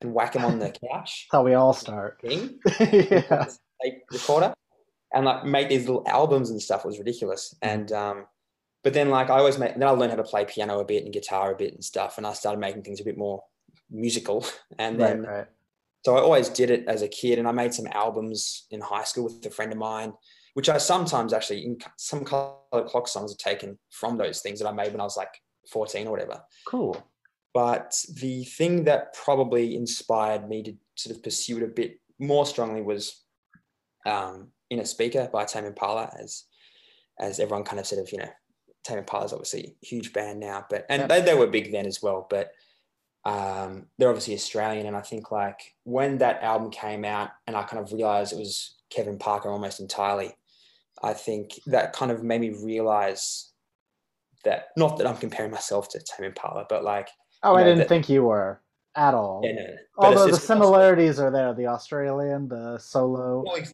and 0.00 0.14
whack 0.14 0.32
them 0.32 0.44
on 0.44 0.58
the 0.58 0.74
couch. 0.90 1.26
How 1.30 1.42
we 1.42 1.54
all 1.54 1.72
start. 1.74 2.20
Thing 2.22 2.58
yeah. 2.80 3.46
tape 3.82 4.02
recorder 4.10 4.54
and 5.12 5.24
like 5.24 5.44
make 5.44 5.68
these 5.68 5.86
little 5.86 6.04
albums 6.06 6.50
and 6.50 6.60
stuff 6.60 6.84
It 6.84 6.88
was 6.88 6.98
ridiculous. 6.98 7.54
Mm-hmm. 7.62 7.80
And 7.80 7.92
um, 7.92 8.26
but 8.82 8.94
then 8.94 9.10
like 9.10 9.30
I 9.30 9.38
always 9.38 9.58
made 9.58 9.74
then 9.76 9.88
I 9.88 9.90
learned 9.90 10.12
how 10.12 10.16
to 10.16 10.22
play 10.22 10.44
piano 10.44 10.80
a 10.80 10.84
bit 10.84 11.04
and 11.04 11.12
guitar 11.12 11.52
a 11.52 11.56
bit 11.56 11.74
and 11.74 11.84
stuff, 11.84 12.18
and 12.18 12.26
I 12.26 12.32
started 12.32 12.60
making 12.60 12.82
things 12.82 13.00
a 13.00 13.04
bit 13.04 13.18
more 13.18 13.42
musical. 13.90 14.46
And 14.78 14.98
Right, 14.98 15.08
then 15.08 15.22
right. 15.22 15.46
So 16.04 16.16
I 16.16 16.20
always 16.20 16.48
did 16.48 16.70
it 16.70 16.84
as 16.88 17.02
a 17.02 17.08
kid, 17.08 17.38
and 17.38 17.46
I 17.46 17.52
made 17.52 17.74
some 17.74 17.86
albums 17.92 18.66
in 18.70 18.80
high 18.80 19.04
school 19.04 19.24
with 19.24 19.44
a 19.44 19.50
friend 19.50 19.72
of 19.72 19.78
mine, 19.78 20.12
which 20.54 20.68
I 20.68 20.78
sometimes 20.78 21.32
actually 21.32 21.64
in 21.64 21.78
some 21.96 22.24
Coloured 22.24 22.86
Clock 22.86 23.08
songs 23.08 23.32
are 23.32 23.36
taken 23.36 23.78
from 23.90 24.16
those 24.16 24.40
things 24.40 24.60
that 24.60 24.68
I 24.68 24.72
made 24.72 24.92
when 24.92 25.00
I 25.00 25.04
was 25.04 25.16
like 25.16 25.34
14 25.70 26.06
or 26.06 26.10
whatever. 26.10 26.42
Cool. 26.66 26.96
But 27.52 27.96
the 28.20 28.44
thing 28.44 28.84
that 28.84 29.12
probably 29.14 29.76
inspired 29.76 30.48
me 30.48 30.62
to 30.62 30.74
sort 30.94 31.16
of 31.16 31.22
pursue 31.22 31.58
it 31.58 31.64
a 31.64 31.66
bit 31.66 32.00
more 32.18 32.46
strongly 32.46 32.82
was 32.82 33.24
um, 34.06 34.48
Innerspeaker 34.72 35.30
by 35.30 35.44
Tame 35.44 35.64
Impala, 35.64 36.12
as 36.18 36.44
as 37.18 37.38
everyone 37.38 37.64
kind 37.64 37.78
of 37.78 37.86
sort 37.86 38.00
of 38.00 38.10
you 38.12 38.18
know, 38.18 38.30
Tame 38.84 38.98
Impala 38.98 39.26
is 39.26 39.32
obviously 39.32 39.76
a 39.82 39.86
huge 39.86 40.12
band 40.12 40.40
now, 40.40 40.64
but 40.70 40.86
and 40.88 41.10
they, 41.10 41.20
they 41.20 41.34
were 41.34 41.46
big 41.46 41.72
then 41.72 41.86
as 41.86 42.00
well. 42.02 42.26
But 42.30 42.52
um, 43.24 43.86
they're 43.98 44.08
obviously 44.08 44.34
Australian, 44.34 44.86
and 44.86 44.96
I 44.96 45.00
think 45.02 45.30
like 45.30 45.74
when 45.84 46.18
that 46.18 46.42
album 46.42 46.70
came 46.70 47.04
out, 47.04 47.30
and 47.46 47.56
I 47.56 47.62
kind 47.64 47.82
of 47.82 47.92
realized 47.92 48.32
it 48.32 48.38
was 48.38 48.76
Kevin 48.90 49.18
Parker 49.18 49.50
almost 49.50 49.80
entirely. 49.80 50.34
I 51.02 51.12
think 51.14 51.60
that 51.66 51.92
kind 51.92 52.10
of 52.10 52.22
made 52.22 52.40
me 52.40 52.50
realize 52.50 53.50
that 54.44 54.68
not 54.76 54.96
that 54.98 55.06
I'm 55.06 55.16
comparing 55.16 55.50
myself 55.50 55.88
to 55.90 55.98
Tame 56.00 56.26
Impala, 56.26 56.66
but 56.68 56.84
like 56.84 57.08
Oh, 57.42 57.54
I 57.54 57.60
Yeah, 57.60 57.64
didn't 57.64 57.78
that- 57.80 57.88
think 57.88 58.08
you 58.10 58.24
were 58.24 58.60
at 58.96 59.14
all. 59.14 59.40
yeah, 59.44 59.52
no, 59.52 59.62
no. 59.62 59.76
Although 59.98 60.26
the 60.30 60.36
similarities 60.36 61.18
are 61.18 61.30
there, 61.30 61.54
the 61.54 61.66
Australian, 61.68 62.48
the 62.48 62.76
solo. 62.78 63.42
Well, 63.46 63.56
ex- 63.56 63.72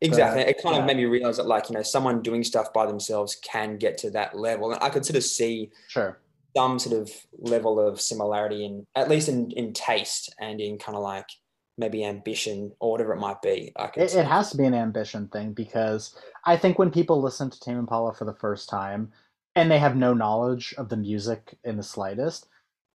Exactly. 0.00 0.42
It 0.42 0.62
kind 0.62 0.76
yeah. 0.76 0.80
of 0.82 0.86
made 0.86 0.96
me 0.96 1.04
realize 1.06 1.38
that, 1.38 1.46
like, 1.46 1.68
you 1.68 1.74
know, 1.74 1.82
someone 1.82 2.22
doing 2.22 2.44
stuff 2.44 2.72
by 2.72 2.86
themselves 2.86 3.34
can 3.42 3.76
get 3.78 3.98
to 3.98 4.10
that 4.10 4.36
level. 4.36 4.70
And 4.72 4.80
I 4.82 4.90
could 4.90 5.04
sort 5.04 5.16
of 5.16 5.24
see 5.24 5.70
Sure. 5.88 6.18
Some 6.56 6.78
sort 6.78 7.00
of 7.00 7.10
level 7.38 7.80
of 7.80 8.00
similarity 8.00 8.64
in, 8.64 8.86
at 8.94 9.08
least 9.08 9.28
in, 9.28 9.50
in 9.52 9.72
taste 9.72 10.34
and 10.40 10.60
in 10.60 10.78
kind 10.78 10.96
of 10.96 11.02
like 11.02 11.26
maybe 11.78 12.04
ambition 12.04 12.72
or 12.80 12.90
whatever 12.90 13.12
it 13.12 13.20
might 13.20 13.40
be. 13.40 13.72
I 13.76 13.90
It, 13.96 14.14
it 14.14 14.26
has 14.26 14.50
to 14.50 14.56
be 14.56 14.64
an 14.64 14.74
ambition 14.74 15.28
thing 15.28 15.52
because 15.52 16.18
I 16.44 16.56
think 16.56 16.78
when 16.78 16.90
people 16.90 17.22
listen 17.22 17.50
to 17.50 17.60
Tame 17.60 17.78
Impala 17.78 18.12
for 18.12 18.24
the 18.24 18.34
first 18.34 18.68
time 18.68 19.12
and 19.54 19.70
they 19.70 19.78
have 19.78 19.96
no 19.96 20.12
knowledge 20.12 20.74
of 20.76 20.88
the 20.88 20.96
music 20.96 21.56
in 21.64 21.76
the 21.76 21.82
slightest, 21.82 22.48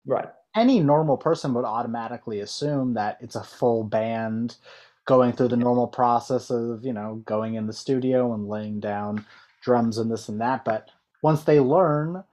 right. 0.06 0.28
any 0.56 0.80
normal 0.80 1.18
person 1.18 1.54
would 1.54 1.66
automatically 1.66 2.42
assume 2.42 2.94
that 2.96 3.18
it's 3.22 3.36
a 3.36 3.44
full 3.44 3.84
band 3.84 4.58
going 5.06 5.34
through 5.34 5.50
the 5.50 5.58
normal 5.58 5.88
process 5.88 6.50
of, 6.50 6.86
you 6.86 6.94
know, 6.94 7.22
going 7.26 7.56
in 7.56 7.68
the 7.68 7.74
studio 7.74 8.34
and 8.34 8.48
laying 8.48 8.80
down 8.80 9.26
drums 9.62 9.98
and 9.98 10.12
this 10.12 10.30
and 10.30 10.42
that. 10.42 10.64
But 10.66 10.90
once 11.22 11.44
they 11.44 11.60
learn 11.60 12.24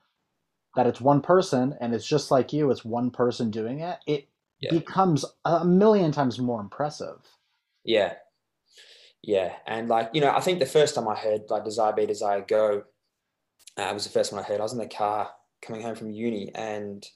that 0.76 0.86
it's 0.86 1.00
one 1.00 1.20
person 1.20 1.76
and 1.80 1.94
it's 1.94 2.06
just 2.06 2.30
like 2.30 2.52
you, 2.52 2.70
it's 2.70 2.84
one 2.84 3.10
person 3.10 3.50
doing 3.50 3.80
it, 3.80 3.98
it 4.06 4.28
Yeah. 4.60 4.70
becomes 4.70 5.24
a 5.44 5.64
million 5.64 6.12
times 6.12 6.38
more 6.38 6.60
impressive. 6.60 7.18
Yeah. 7.84 8.14
Yeah. 9.22 9.54
And 9.66 9.88
like, 9.88 10.10
you 10.12 10.20
know, 10.20 10.30
I 10.30 10.40
think 10.40 10.58
the 10.60 10.66
first 10.66 10.94
time 10.94 11.08
I 11.08 11.16
heard 11.16 11.42
like 11.50 11.64
Desire 11.64 11.92
Be, 11.92 12.06
Desire 12.06 12.42
Go, 12.42 12.84
uh, 13.78 13.82
it 13.82 13.94
was 13.94 14.04
the 14.04 14.10
first 14.10 14.32
one 14.32 14.42
I 14.42 14.46
heard. 14.46 14.60
I 14.60 14.62
was 14.62 14.72
in 14.72 14.78
the 14.78 14.86
car 14.88 15.30
coming 15.62 15.82
home 15.82 15.94
from 15.94 16.10
uni 16.10 16.52
and 16.54 17.06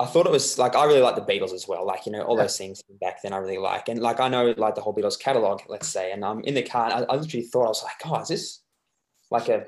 I 0.00 0.06
thought 0.06 0.26
it 0.26 0.32
was 0.32 0.58
like, 0.58 0.76
I 0.76 0.84
really 0.84 1.00
like 1.00 1.16
the 1.16 1.22
Beatles 1.22 1.52
as 1.52 1.66
well. 1.66 1.84
Like, 1.84 2.06
you 2.06 2.12
know, 2.12 2.22
all 2.22 2.36
Yeah. 2.36 2.42
those 2.44 2.56
things 2.58 2.82
back 3.00 3.22
then 3.22 3.32
I 3.32 3.38
really 3.38 3.58
like. 3.58 3.88
And 3.88 4.00
like, 4.00 4.20
I 4.20 4.28
know 4.28 4.54
like 4.56 4.74
the 4.74 4.80
whole 4.80 4.94
Beatles 4.94 5.18
catalog, 5.18 5.62
let's 5.68 5.88
say, 5.88 6.12
and 6.12 6.24
I'm 6.24 6.40
in 6.42 6.54
the 6.54 6.62
car 6.62 6.84
and 6.90 6.92
I, 6.92 7.12
I 7.12 7.16
literally 7.16 7.46
thought, 7.46 7.64
I 7.64 7.68
was 7.68 7.82
like, 7.82 7.96
oh, 8.04 8.20
is 8.20 8.28
this 8.28 8.60
like 9.30 9.48
a, 9.48 9.66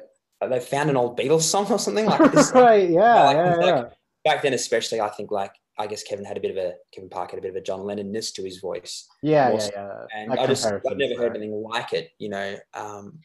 they 0.49 0.61
found 0.61 0.89
an 0.91 0.97
old 0.97 1.19
Beatles 1.19 1.43
song 1.43 1.67
or 1.71 1.79
something 1.79 2.07
like 2.07 2.33
this? 2.33 2.51
right, 2.55 2.89
yeah, 2.89 3.25
like, 3.25 3.37
yeah, 3.37 3.57
yeah. 3.61 3.75
like- 3.83 3.93
back 4.25 4.43
then, 4.43 4.55
especially, 4.55 5.01
I 5.01 5.09
think 5.09 5.31
like, 5.31 5.53
I 5.79 5.87
guess 5.87 6.03
Kevin 6.03 6.25
had 6.25 6.37
a 6.37 6.41
bit 6.41 6.51
of 6.51 6.57
a, 6.59 6.75
Kevin 6.93 7.09
Park 7.09 7.31
had 7.31 7.39
a 7.39 7.43
bit 7.43 7.51
of 7.51 7.57
a 7.57 7.61
John 7.63 7.85
Lennon-ness 7.85 8.33
to 8.33 8.43
his 8.43 8.59
voice 8.59 9.09
Yeah, 9.23 9.51
yeah, 9.53 9.69
yeah. 9.75 9.97
and 10.15 10.33
That 10.33 10.39
I 10.41 10.47
just 10.47 10.67
I've 10.67 10.83
never 10.97 11.15
heard 11.15 11.33
there. 11.33 11.37
anything 11.37 11.63
like 11.63 11.93
it, 11.95 12.11
you 12.19 12.29
know. 12.29 12.57
Um, 12.75 13.21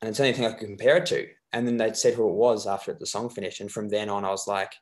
and 0.00 0.08
it's 0.10 0.18
the 0.18 0.24
only 0.24 0.34
thing 0.34 0.46
I 0.46 0.52
could 0.52 0.68
compare 0.68 0.98
it 0.98 1.06
to. 1.06 1.26
And 1.52 1.66
then 1.66 1.76
they'd 1.76 1.96
said 1.96 2.14
who 2.14 2.28
it 2.28 2.34
was 2.34 2.66
after 2.66 2.92
the 2.94 3.06
song 3.06 3.30
finished, 3.30 3.60
and 3.60 3.70
from 3.72 3.88
then 3.88 4.08
on, 4.08 4.24
I 4.24 4.30
was 4.30 4.46
like 4.46 4.74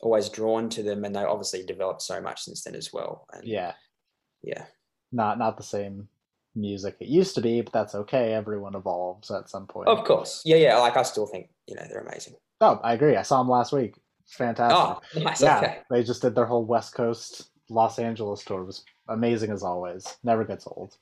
always 0.00 0.28
drawn 0.28 0.68
to 0.70 0.82
them, 0.82 1.04
and 1.04 1.14
they 1.14 1.24
obviously 1.24 1.64
developed 1.64 2.02
so 2.02 2.20
much 2.20 2.42
since 2.42 2.62
then 2.62 2.74
as 2.76 2.92
well. 2.92 3.26
And 3.32 3.44
Yeah, 3.44 3.72
yeah, 4.42 4.66
not 5.10 5.38
not 5.38 5.56
the 5.56 5.62
same 5.62 6.08
music 6.60 6.96
it 7.00 7.08
used 7.08 7.34
to 7.36 7.40
be, 7.40 7.60
but 7.60 7.72
that's 7.72 7.94
okay. 7.94 8.32
Everyone 8.32 8.74
evolves 8.74 9.30
at 9.30 9.48
some 9.48 9.66
point. 9.66 9.88
of 9.88 10.04
course, 10.04 10.42
yeah, 10.44 10.56
yeah. 10.56 10.78
Like 10.78 10.96
I 10.96 11.02
still 11.02 11.26
think 11.26 11.48
you 11.66 11.74
know 11.76 11.82
they're 11.88 12.00
amazing. 12.00 12.34
Oh, 12.60 12.80
I 12.82 12.94
agree. 12.94 13.16
I 13.16 13.22
saw 13.22 13.38
them 13.38 13.48
last 13.48 13.72
week. 13.72 13.94
Fantastic. 14.26 14.76
Oh, 14.78 15.00
nice. 15.24 15.40
yeah, 15.40 15.58
Okay. 15.58 15.78
they 15.90 16.02
just 16.02 16.22
did 16.22 16.34
their 16.34 16.44
whole 16.46 16.64
West 16.64 16.94
Coast 16.94 17.50
Los 17.70 17.98
Angeles 17.98 18.44
tour. 18.44 18.62
It 18.62 18.66
was 18.66 18.84
amazing 19.08 19.50
as 19.52 19.62
always. 19.62 20.16
Never 20.24 20.44
gets 20.44 20.66
old. 20.66 20.96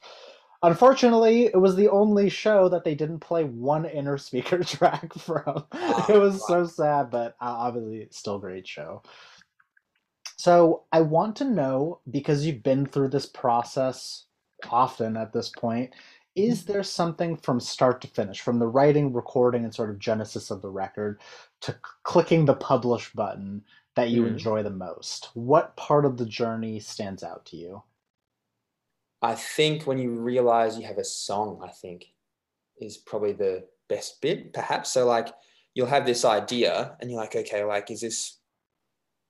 Unfortunately, 0.63 1.47
it 1.47 1.57
was 1.61 1.77
the 1.77 1.89
only 1.89 2.29
show 2.31 2.69
that 2.69 2.83
they 2.83 2.95
didn't 2.95 3.21
play 3.21 3.45
one 3.45 3.85
inner 3.85 4.17
speaker 4.29 4.63
track 4.65 5.13
from. 5.15 5.65
Ah, 5.73 6.07
it 6.11 6.19
was 6.19 6.47
so 6.47 6.67
sad, 6.67 7.11
but 7.11 7.37
uh, 7.41 7.57
obviously 7.67 8.07
still 8.11 8.39
great 8.39 8.67
show. 8.67 9.03
So 10.37 10.85
I 10.93 11.01
want 11.01 11.37
to 11.37 11.45
know 11.45 12.01
because 12.11 12.45
you've 12.45 12.63
been 12.63 12.87
through 12.87 13.09
this 13.09 13.27
process 13.27 14.26
often 14.71 15.17
at 15.17 15.33
this 15.33 15.49
point. 15.51 15.95
Is 16.35 16.67
there 16.67 16.83
something 16.83 17.37
from 17.37 17.61
start 17.61 18.01
to 18.03 18.09
finish, 18.09 18.41
from 18.41 18.59
the 18.59 18.67
writing, 18.69 19.13
recording, 19.13 19.65
and 19.65 19.75
sort 19.75 19.91
of 19.91 19.99
genesis 19.99 20.51
of 20.51 20.61
the 20.63 20.71
record 20.71 21.21
to 21.63 21.73
c- 21.73 21.79
clicking 22.05 22.45
the 22.45 22.55
publish 22.57 23.13
button 23.15 23.65
that 23.95 24.11
you 24.11 24.25
Mhm. 24.25 24.27
enjoy 24.27 24.63
the 24.63 24.71
most? 24.71 25.31
What 25.35 25.77
part 25.77 26.05
of 26.05 26.19
the 26.19 26.27
journey 26.27 26.79
stands 26.81 27.23
out 27.23 27.47
to 27.47 27.57
you? 27.57 27.83
I 29.23 29.35
think 29.35 29.87
when 29.87 29.99
you 29.99 30.11
realize 30.21 30.79
you 30.79 30.87
have 30.87 30.99
a 30.99 31.05
song, 31.05 31.61
I 31.63 31.71
think 31.71 32.15
is 32.79 32.99
probably 32.99 33.33
the 33.33 33.69
best 33.89 34.21
bit, 34.21 34.53
perhaps. 34.53 34.93
So 34.93 35.07
like 35.07 35.35
you'll 35.75 35.87
have 35.89 36.07
this 36.07 36.25
idea 36.25 36.97
and 37.01 37.11
you're 37.11 37.21
like, 37.21 37.37
okay, 37.37 37.65
like, 37.65 37.91
is 37.91 38.03
this 38.03 38.39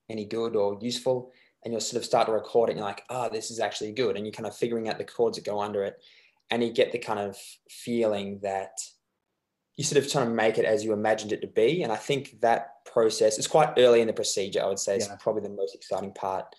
any 0.08 0.24
good 0.24 0.56
or 0.56 0.78
useful? 0.80 1.32
And 1.66 1.72
you'll 1.72 1.80
sort 1.80 1.98
of 1.98 2.04
start 2.04 2.26
to 2.26 2.32
record 2.32 2.68
it 2.68 2.74
and 2.74 2.78
you're 2.78 2.86
like, 2.86 3.02
oh, 3.10 3.28
this 3.28 3.50
is 3.50 3.58
actually 3.58 3.90
good. 3.90 4.14
And 4.16 4.24
you're 4.24 4.32
kind 4.32 4.46
of 4.46 4.56
figuring 4.56 4.88
out 4.88 4.98
the 4.98 5.04
chords 5.04 5.36
that 5.36 5.44
go 5.44 5.60
under 5.60 5.82
it. 5.82 5.96
And 6.48 6.62
you 6.62 6.72
get 6.72 6.92
the 6.92 6.98
kind 6.98 7.18
of 7.18 7.36
feeling 7.68 8.38
that 8.44 8.78
you 9.76 9.82
sort 9.82 10.02
of 10.02 10.08
trying 10.08 10.28
to 10.28 10.32
make 10.32 10.58
it 10.58 10.64
as 10.64 10.84
you 10.84 10.92
imagined 10.92 11.32
it 11.32 11.40
to 11.40 11.48
be. 11.48 11.82
And 11.82 11.90
I 11.90 11.96
think 11.96 12.40
that 12.40 12.84
process 12.84 13.36
is 13.36 13.48
quite 13.48 13.74
early 13.78 14.00
in 14.00 14.06
the 14.06 14.12
procedure, 14.12 14.62
I 14.62 14.68
would 14.68 14.78
say, 14.78 14.96
is 14.96 15.08
Yeah. 15.08 15.16
probably 15.18 15.42
the 15.42 15.48
most 15.48 15.74
exciting 15.74 16.12
part 16.12 16.54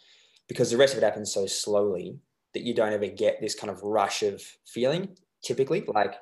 because 0.50 0.72
the 0.72 0.78
rest 0.78 0.94
of 0.94 0.98
it 0.98 1.06
happens 1.06 1.34
so 1.34 1.46
slowly 1.46 2.20
that 2.54 2.64
you 2.64 2.74
don't 2.74 2.92
ever 2.92 3.08
get 3.08 3.40
this 3.40 3.56
kind 3.56 3.72
of 3.72 3.82
rush 3.84 4.24
of 4.24 4.42
feeling 4.66 5.18
typically. 5.42 5.86
Like 5.88 6.16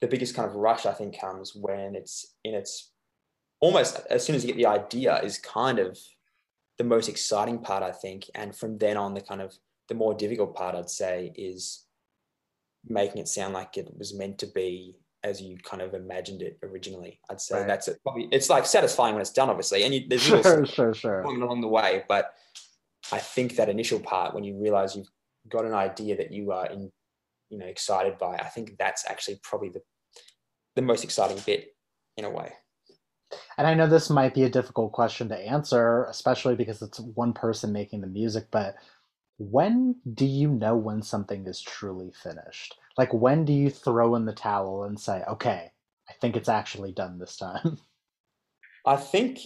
the 0.00 0.08
biggest 0.08 0.34
kind 0.34 0.48
of 0.48 0.56
rush, 0.56 0.86
I 0.86 0.92
think, 0.92 1.20
comes 1.20 1.54
when 1.54 1.94
it's 1.94 2.34
in 2.42 2.54
its 2.54 2.90
almost 3.60 4.00
as 4.10 4.24
soon 4.24 4.34
as 4.34 4.44
you 4.44 4.48
get 4.48 4.56
the 4.56 4.66
idea, 4.66 5.22
is 5.22 5.38
kind 5.38 5.78
of 5.78 5.98
the 6.78 6.84
most 6.84 7.08
exciting 7.08 7.58
part, 7.58 7.82
I 7.82 7.92
think. 7.92 8.24
And 8.34 8.54
from 8.54 8.78
then 8.78 8.96
on, 8.96 9.14
the 9.14 9.20
kind 9.20 9.40
of 9.40 9.54
the 9.88 9.94
more 9.94 10.14
difficult 10.14 10.54
part, 10.56 10.74
I'd 10.74 10.90
say, 10.90 11.32
is 11.36 11.84
making 12.86 13.18
it 13.18 13.28
sound 13.28 13.54
like 13.54 13.76
it 13.76 13.88
was 13.96 14.14
meant 14.14 14.38
to 14.38 14.46
be 14.46 14.96
as 15.22 15.40
you 15.40 15.56
kind 15.56 15.80
of 15.80 15.94
imagined 15.94 16.42
it 16.42 16.58
originally. 16.62 17.18
I'd 17.30 17.40
say 17.40 17.58
Right. 17.58 17.66
that's 17.66 17.88
it. 17.88 17.98
Probably 18.02 18.28
it's 18.30 18.50
like 18.50 18.66
satisfying 18.66 19.14
when 19.14 19.22
it's 19.22 19.32
done, 19.32 19.48
obviously, 19.48 19.84
and 19.84 19.94
you, 19.94 20.06
there's 20.08 20.22
Sure, 20.22 20.66
sure, 20.66 20.92
sure. 20.94 21.22
going 21.22 21.40
along 21.40 21.60
the 21.62 21.68
way. 21.68 22.04
But 22.08 22.34
I 23.10 23.18
think 23.18 23.56
that 23.56 23.68
initial 23.68 24.00
part, 24.00 24.34
when 24.34 24.44
you 24.44 24.60
realize 24.60 24.94
you've 24.96 25.08
got 25.48 25.64
an 25.64 25.72
idea 25.74 26.16
that 26.16 26.32
you 26.32 26.52
are 26.52 26.66
in, 26.66 26.90
you 27.48 27.58
know, 27.58 27.66
excited 27.66 28.18
by, 28.18 28.36
I 28.36 28.44
think 28.48 28.76
that's 28.78 29.08
actually 29.08 29.40
probably 29.42 29.70
the 29.70 29.82
the 30.76 30.82
most 30.82 31.04
exciting 31.04 31.38
bit 31.46 31.68
in 32.16 32.24
a 32.24 32.30
way. 32.30 32.52
And 33.56 33.66
I 33.66 33.74
know 33.74 33.86
this 33.86 34.10
might 34.10 34.34
be 34.34 34.44
a 34.44 34.50
difficult 34.50 34.92
question 34.92 35.28
to 35.28 35.38
answer, 35.38 36.04
especially 36.04 36.56
because 36.56 36.82
it's 36.82 37.00
one 37.00 37.32
person 37.32 37.72
making 37.72 38.00
the 38.00 38.06
music, 38.06 38.46
but 38.50 38.76
when 39.38 39.96
do 40.14 40.24
you 40.24 40.48
know 40.48 40.76
when 40.76 41.02
something 41.02 41.46
is 41.46 41.60
truly 41.60 42.12
finished? 42.22 42.76
Like, 42.96 43.12
when 43.12 43.44
do 43.44 43.52
you 43.52 43.70
throw 43.70 44.14
in 44.14 44.24
the 44.24 44.32
towel 44.32 44.84
and 44.84 44.98
say, 44.98 45.22
okay, 45.28 45.72
I 46.08 46.12
think 46.20 46.36
it's 46.36 46.48
actually 46.48 46.92
done 46.92 47.18
this 47.18 47.36
time? 47.36 47.78
I 48.86 48.96
think 48.96 49.40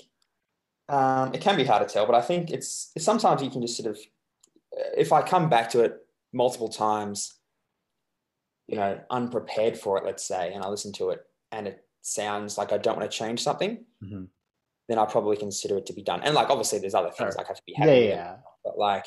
um, 0.88 1.32
it 1.34 1.40
can 1.40 1.56
be 1.56 1.64
hard 1.64 1.86
to 1.86 1.92
tell, 1.92 2.06
but 2.06 2.14
I 2.14 2.20
think 2.20 2.50
it's, 2.50 2.90
it's 2.94 3.04
sometimes 3.04 3.42
you 3.42 3.50
can 3.50 3.62
just 3.62 3.76
sort 3.76 3.90
of, 3.90 3.98
if 4.96 5.12
I 5.12 5.22
come 5.22 5.48
back 5.48 5.70
to 5.70 5.80
it 5.80 5.96
multiple 6.32 6.68
times, 6.68 7.34
you 8.66 8.76
know, 8.76 9.00
unprepared 9.10 9.78
for 9.78 9.96
it, 9.96 10.04
let's 10.04 10.26
say, 10.26 10.52
and 10.52 10.62
I 10.62 10.68
listen 10.68 10.92
to 10.94 11.10
it 11.10 11.20
and 11.50 11.66
it 11.68 11.84
sounds 12.08 12.58
like 12.58 12.72
I 12.72 12.78
don't 12.78 12.96
want 12.98 13.10
to 13.10 13.16
change 13.16 13.42
something, 13.42 13.84
mm-hmm. 14.02 14.24
then 14.88 14.98
I 14.98 15.04
probably 15.04 15.36
consider 15.36 15.76
it 15.78 15.86
to 15.86 15.92
be 15.92 16.02
done. 16.02 16.22
And 16.22 16.34
like, 16.34 16.50
obviously, 16.50 16.78
there's 16.78 16.94
other 16.94 17.10
things 17.10 17.34
sure. 17.34 17.38
like 17.38 17.46
I 17.46 17.48
have 17.48 17.56
to 17.56 17.62
be 17.66 17.74
happy. 17.74 17.90
Yeah, 17.90 17.98
yeah. 17.98 18.36
But 18.64 18.78
like, 18.78 19.06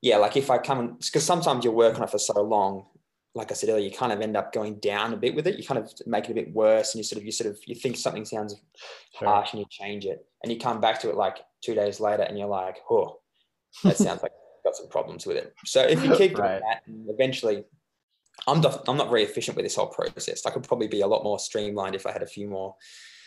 yeah, 0.00 0.16
like 0.16 0.36
if 0.36 0.50
I 0.50 0.58
come 0.58 0.78
and 0.78 0.98
because 0.98 1.24
sometimes 1.24 1.64
you 1.64 1.72
work 1.72 1.96
on 1.96 2.04
it 2.04 2.10
for 2.10 2.18
so 2.18 2.40
long, 2.42 2.86
like 3.34 3.50
I 3.50 3.54
said 3.54 3.70
earlier, 3.70 3.84
you 3.84 3.96
kind 3.96 4.12
of 4.12 4.20
end 4.20 4.36
up 4.36 4.52
going 4.52 4.78
down 4.80 5.12
a 5.12 5.16
bit 5.16 5.34
with 5.34 5.46
it. 5.46 5.58
You 5.58 5.64
kind 5.64 5.78
of 5.78 5.92
make 6.06 6.24
it 6.24 6.32
a 6.32 6.34
bit 6.34 6.52
worse, 6.52 6.94
and 6.94 6.98
you 6.98 7.04
sort 7.04 7.20
of 7.20 7.26
you 7.26 7.32
sort 7.32 7.50
of 7.50 7.58
you 7.66 7.74
think 7.74 7.96
something 7.96 8.24
sounds 8.24 8.56
sure. 9.18 9.28
harsh, 9.28 9.52
and 9.52 9.60
you 9.60 9.66
change 9.70 10.04
it, 10.04 10.24
and 10.42 10.52
you 10.52 10.58
come 10.58 10.80
back 10.80 11.00
to 11.00 11.10
it 11.10 11.16
like 11.16 11.38
two 11.62 11.74
days 11.74 12.00
later, 12.00 12.22
and 12.22 12.38
you're 12.38 12.48
like, 12.48 12.78
oh, 12.90 13.20
that 13.84 13.96
sounds 13.98 14.22
like 14.22 14.32
got 14.64 14.76
some 14.76 14.88
problems 14.88 15.26
with 15.26 15.36
it. 15.36 15.54
So 15.64 15.82
if 15.82 16.02
you 16.04 16.14
keep 16.16 16.34
doing 16.34 16.48
right. 16.48 16.60
that, 16.60 16.82
eventually 17.08 17.64
I'm 18.46 18.60
not, 18.60 18.88
I'm 18.88 18.96
not 18.96 19.10
very 19.10 19.24
efficient 19.24 19.56
with 19.56 19.66
this 19.66 19.76
whole 19.76 19.88
process. 19.88 20.46
I 20.46 20.50
could 20.50 20.62
probably 20.62 20.88
be 20.88 21.00
a 21.00 21.06
lot 21.06 21.24
more 21.24 21.38
streamlined 21.38 21.94
if 21.94 22.06
I 22.06 22.12
had 22.12 22.22
a 22.22 22.26
few 22.26 22.48
more 22.48 22.74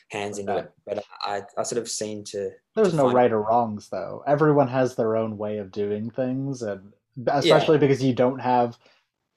hands 0.10 0.38
into 0.38 0.58
it. 0.58 0.72
But 0.86 1.04
I, 1.22 1.44
I 1.58 1.64
sort 1.64 1.82
of 1.82 1.90
seem 1.90 2.24
to. 2.26 2.52
There's 2.76 2.92
to 2.92 2.96
no 2.96 3.12
right 3.12 3.32
or 3.32 3.42
wrongs, 3.42 3.90
though. 3.90 4.24
Everyone 4.28 4.68
has 4.68 4.96
their 4.96 5.16
own 5.16 5.38
way 5.38 5.58
of 5.58 5.72
doing 5.72 6.10
things, 6.10 6.62
and 6.62 6.94
especially 7.28 7.76
yeah. 7.76 7.82
because 7.82 8.04
you 8.04 8.14
don't 8.14 8.40
have 8.40 8.78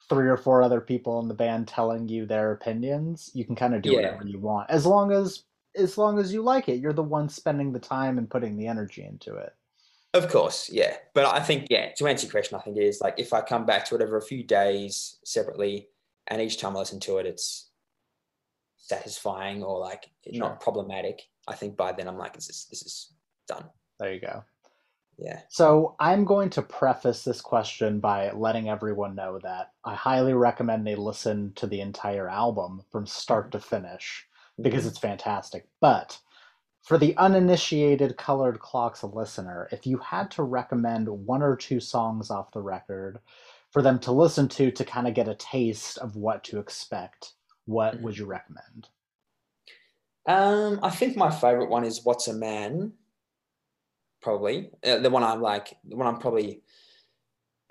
three 0.09 0.28
or 0.28 0.37
four 0.37 0.62
other 0.62 0.81
people 0.81 1.21
in 1.21 1.28
the 1.28 1.35
band 1.35 1.66
telling 1.66 2.09
you 2.09 2.26
their 2.26 2.52
opinions, 2.52 3.31
you 3.35 3.45
can 3.45 3.57
kind 3.57 3.75
of 3.75 3.83
do 3.83 3.90
yeah. 3.90 3.97
whatever 3.97 4.26
you 4.26 4.38
want 4.38 4.71
as 4.71 4.85
long 4.85 5.12
as 5.12 5.45
as 5.76 5.99
long 5.99 6.19
as 6.19 6.33
you 6.33 6.43
like 6.43 6.69
it. 6.69 6.81
You're 6.81 6.93
the 6.93 7.02
one 7.02 7.28
spending 7.28 7.73
the 7.73 7.81
time 7.81 8.19
and 8.19 8.31
putting 8.31 8.57
the 8.57 8.66
energy 8.66 9.04
into 9.04 9.37
it. 9.37 9.52
Of 10.14 10.30
course, 10.30 10.71
yeah. 10.73 10.97
But 11.12 11.26
I 11.26 11.40
think, 11.40 11.66
yeah, 11.71 11.90
to 11.97 12.06
answer 12.06 12.26
your 12.26 12.30
question, 12.30 12.56
I 12.56 12.62
think 12.62 12.76
it 12.76 12.85
is 12.85 13.00
like 13.00 13.18
if 13.18 13.33
I 13.33 13.40
come 13.40 13.66
back 13.66 13.85
to 13.87 13.97
it 13.97 14.00
over 14.00 14.16
a 14.16 14.23
few 14.23 14.44
days 14.44 15.18
separately, 15.25 15.88
and 16.28 16.40
each 16.40 16.59
time 16.59 16.76
I 16.76 16.78
listen 16.78 17.00
to 17.00 17.18
it, 17.18 17.26
it's 17.26 17.71
satisfying 18.76 19.62
or 19.62 19.80
like 19.80 20.11
sure. 20.25 20.38
not 20.38 20.61
problematic. 20.61 21.23
I 21.49 21.54
think 21.56 21.76
by 21.76 21.92
then 21.92 22.06
I'm 22.06 22.16
like, 22.16 22.33
this 22.33 22.49
is 22.49 22.66
this 22.71 22.83
is 22.83 23.12
done. 23.49 23.64
There 23.99 24.14
you 24.14 24.21
go. 24.21 24.44
Yeah. 25.18 25.40
So 25.49 25.97
I'm 25.99 26.25
going 26.25 26.50
to 26.50 26.62
preface 26.62 27.25
this 27.25 27.40
question 27.40 28.00
by 28.00 28.30
letting 28.33 28.68
everyone 28.68 29.14
know 29.14 29.38
that 29.42 29.73
I 29.85 29.94
highly 29.94 30.35
recommend 30.35 30.87
they 30.87 30.97
listen 30.97 31.52
to 31.56 31.66
the 31.66 31.80
entire 31.80 32.28
album 32.28 32.83
from 32.90 33.06
start 33.06 33.52
to 33.52 33.61
finish 33.61 34.26
because 34.61 34.83
mm-hmm. 34.83 34.88
it's 34.88 34.99
fantastic. 34.99 35.66
But 35.80 36.18
for 36.85 36.99
the 36.99 37.17
uninitiated 37.17 38.19
Coloured 38.19 38.61
Clocks 38.61 39.03
listener, 39.03 39.69
if 39.73 39.87
you 39.87 39.97
had 39.99 40.31
to 40.33 40.43
recommend 40.43 41.09
one 41.09 41.43
or 41.43 41.57
two 41.57 41.81
songs 41.81 42.31
off 42.31 42.53
the 42.53 42.61
record 42.61 43.19
for 43.71 43.81
them 43.81 43.99
to 44.00 44.12
listen 44.12 44.49
to 44.50 44.71
to 44.71 44.85
kind 44.85 45.09
of 45.09 45.14
get 45.14 45.26
a 45.26 45.35
taste 45.35 45.97
of 45.99 46.14
what 46.14 46.45
to 46.45 46.59
expect, 46.59 47.32
what 47.65 47.95
mm-hmm. 47.95 48.04
would 48.04 48.19
you 48.19 48.26
recommend? 48.26 48.89
Um, 50.26 50.78
I 50.82 50.91
think 50.91 51.17
my 51.17 51.30
favorite 51.30 51.71
one 51.71 51.85
is 51.85 52.04
"What's 52.04 52.28
a 52.28 52.35
Man." 52.35 52.93
Probably 54.21 54.71
uh, 54.87 54.99
the 54.99 55.11
one 55.11 55.23
I'm 55.23 55.41
like, 55.41 55.75
the 55.85 55.97
one 55.97 56.06
I'm 56.06 56.19
probably 56.19 56.63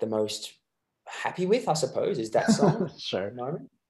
the 0.00 0.06
most 0.06 0.54
happy 1.06 1.46
with, 1.46 1.68
I 1.68 1.74
suppose, 1.74 2.18
is 2.18 2.30
that 2.32 2.50
song. 2.50 2.90
sure. 2.98 3.32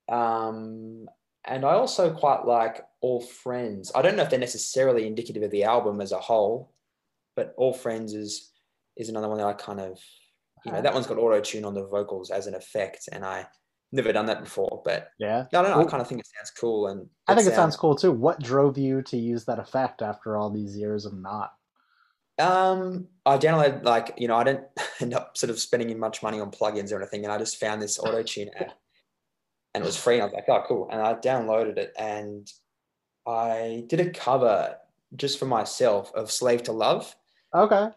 Um, 0.08 1.08
and 1.46 1.64
I 1.64 1.72
also 1.72 2.12
quite 2.12 2.46
like 2.46 2.84
All 3.00 3.20
Friends. 3.20 3.92
I 3.94 4.02
don't 4.02 4.16
know 4.16 4.22
if 4.22 4.30
they're 4.30 4.38
necessarily 4.38 5.06
indicative 5.06 5.42
of 5.42 5.50
the 5.50 5.64
album 5.64 6.00
as 6.00 6.12
a 6.12 6.18
whole, 6.18 6.72
but 7.36 7.54
All 7.56 7.72
Friends 7.72 8.14
is 8.14 8.50
is 8.96 9.08
another 9.08 9.28
one 9.28 9.38
that 9.38 9.46
I 9.46 9.52
kind 9.54 9.80
of, 9.80 9.98
you 10.64 10.72
know, 10.72 10.80
that 10.80 10.94
one's 10.94 11.06
got 11.06 11.18
auto 11.18 11.40
tune 11.40 11.64
on 11.64 11.74
the 11.74 11.86
vocals 11.86 12.30
as 12.30 12.46
an 12.46 12.54
effect, 12.54 13.08
and 13.12 13.24
I 13.24 13.46
never 13.92 14.12
done 14.12 14.26
that 14.26 14.42
before. 14.42 14.82
But 14.84 15.10
yeah, 15.18 15.44
I 15.52 15.62
don't 15.62 15.64
know. 15.64 15.78
Well, 15.78 15.86
I 15.86 15.90
kind 15.90 16.00
of 16.00 16.08
think 16.08 16.20
it 16.20 16.28
sounds 16.36 16.50
cool, 16.50 16.86
and 16.86 17.08
I 17.28 17.34
think 17.34 17.46
it 17.46 17.50
sounds, 17.50 17.56
sounds 17.56 17.76
cool 17.76 17.94
too. 17.94 18.12
What 18.12 18.40
drove 18.40 18.78
you 18.78 19.02
to 19.02 19.16
use 19.16 19.44
that 19.44 19.58
effect 19.58 20.02
after 20.02 20.36
all 20.36 20.50
these 20.50 20.76
years 20.76 21.04
of 21.04 21.14
not? 21.14 21.52
Um, 22.38 23.06
I 23.24 23.38
downloaded 23.38 23.84
like 23.84 24.14
you 24.16 24.28
know 24.28 24.36
I 24.36 24.44
didn't 24.44 24.64
end 25.00 25.14
up 25.14 25.36
sort 25.36 25.50
of 25.50 25.58
spending 25.58 25.96
much 25.98 26.22
money 26.22 26.40
on 26.40 26.50
plugins 26.50 26.92
or 26.92 26.96
anything, 26.96 27.24
and 27.24 27.32
I 27.32 27.38
just 27.38 27.60
found 27.60 27.82
this 27.82 27.98
auto 28.02 28.22
tune 28.22 28.50
app 28.56 28.72
and 29.74 29.82
it 29.82 29.86
was 29.86 29.96
free. 29.96 30.14
And 30.14 30.22
I 30.22 30.26
was 30.26 30.34
like, 30.34 30.48
oh, 30.48 30.64
cool. 30.66 30.88
And 30.90 31.00
I 31.00 31.14
downloaded 31.14 31.76
it 31.78 31.92
and 31.98 32.50
I 33.26 33.84
did 33.88 34.00
a 34.00 34.10
cover 34.10 34.76
just 35.16 35.38
for 35.38 35.46
myself 35.46 36.12
of 36.14 36.30
Slave 36.30 36.62
to 36.64 36.72
Love. 36.72 37.14
Okay. 37.54 37.88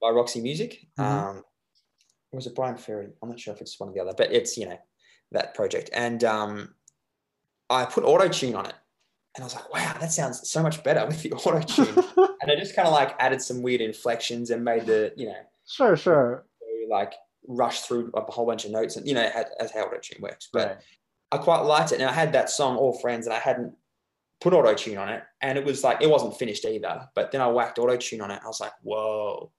By 0.00 0.10
Roxy 0.10 0.40
Music. 0.40 0.86
Mm-hmm. 0.98 1.28
Um, 1.28 1.44
was 2.32 2.46
it 2.46 2.54
Bryan 2.54 2.76
Ferry? 2.76 3.08
I'm 3.22 3.28
not 3.28 3.40
sure 3.40 3.54
if 3.54 3.60
it's 3.60 3.78
one 3.78 3.90
or 3.90 3.92
the 3.92 4.00
other, 4.00 4.14
but 4.16 4.32
it's, 4.32 4.56
you 4.56 4.68
know, 4.68 4.78
that 5.32 5.54
project. 5.54 5.90
And 5.92 6.24
um, 6.24 6.74
I 7.70 7.84
put 7.84 8.04
auto 8.04 8.28
tune 8.28 8.54
on 8.54 8.66
it. 8.66 8.74
And 9.36 9.42
I 9.42 9.46
was 9.46 9.54
like, 9.54 9.72
wow, 9.72 9.96
that 10.00 10.10
sounds 10.10 10.48
so 10.48 10.62
much 10.62 10.82
better 10.82 11.06
with 11.06 11.22
the 11.22 11.32
auto 11.32 11.60
tune. 11.60 12.04
and 12.40 12.50
I 12.50 12.56
just 12.56 12.74
kind 12.74 12.88
of 12.88 12.94
like 12.94 13.14
added 13.18 13.40
some 13.40 13.62
weird 13.62 13.80
inflections 13.80 14.50
and 14.50 14.64
made 14.64 14.86
the, 14.86 15.12
you 15.16 15.26
know, 15.26 15.40
sure, 15.66 15.96
sure, 15.96 16.44
like 16.90 17.14
rush 17.46 17.82
through 17.82 18.10
a 18.14 18.22
whole 18.22 18.46
bunch 18.46 18.64
of 18.64 18.70
notes 18.70 18.96
and, 18.96 19.06
you 19.06 19.14
know, 19.14 19.22
as, 19.22 19.46
as 19.60 19.70
how 19.70 19.82
auto 19.82 19.98
tune 20.02 20.22
works. 20.22 20.48
But 20.52 20.68
right. 20.68 20.78
I 21.30 21.38
quite 21.38 21.60
liked 21.60 21.92
it. 21.92 22.00
And 22.00 22.08
I 22.08 22.12
had 22.12 22.32
that 22.32 22.50
song, 22.50 22.76
All 22.76 22.98
Friends, 22.98 23.26
and 23.26 23.34
I 23.34 23.38
hadn't 23.38 23.74
put 24.40 24.52
auto 24.52 24.74
tune 24.74 24.98
on 24.98 25.08
it. 25.08 25.22
And 25.42 25.58
it 25.58 25.64
was 25.64 25.84
like, 25.84 26.00
it 26.02 26.10
wasn't 26.10 26.36
finished 26.38 26.64
either. 26.64 27.08
But 27.14 27.32
then 27.32 27.40
I 27.40 27.48
whacked 27.48 27.78
auto 27.78 27.96
tune 27.96 28.20
on 28.20 28.30
it. 28.30 28.40
I 28.42 28.46
was 28.46 28.60
like, 28.60 28.72
whoa. 28.82 29.50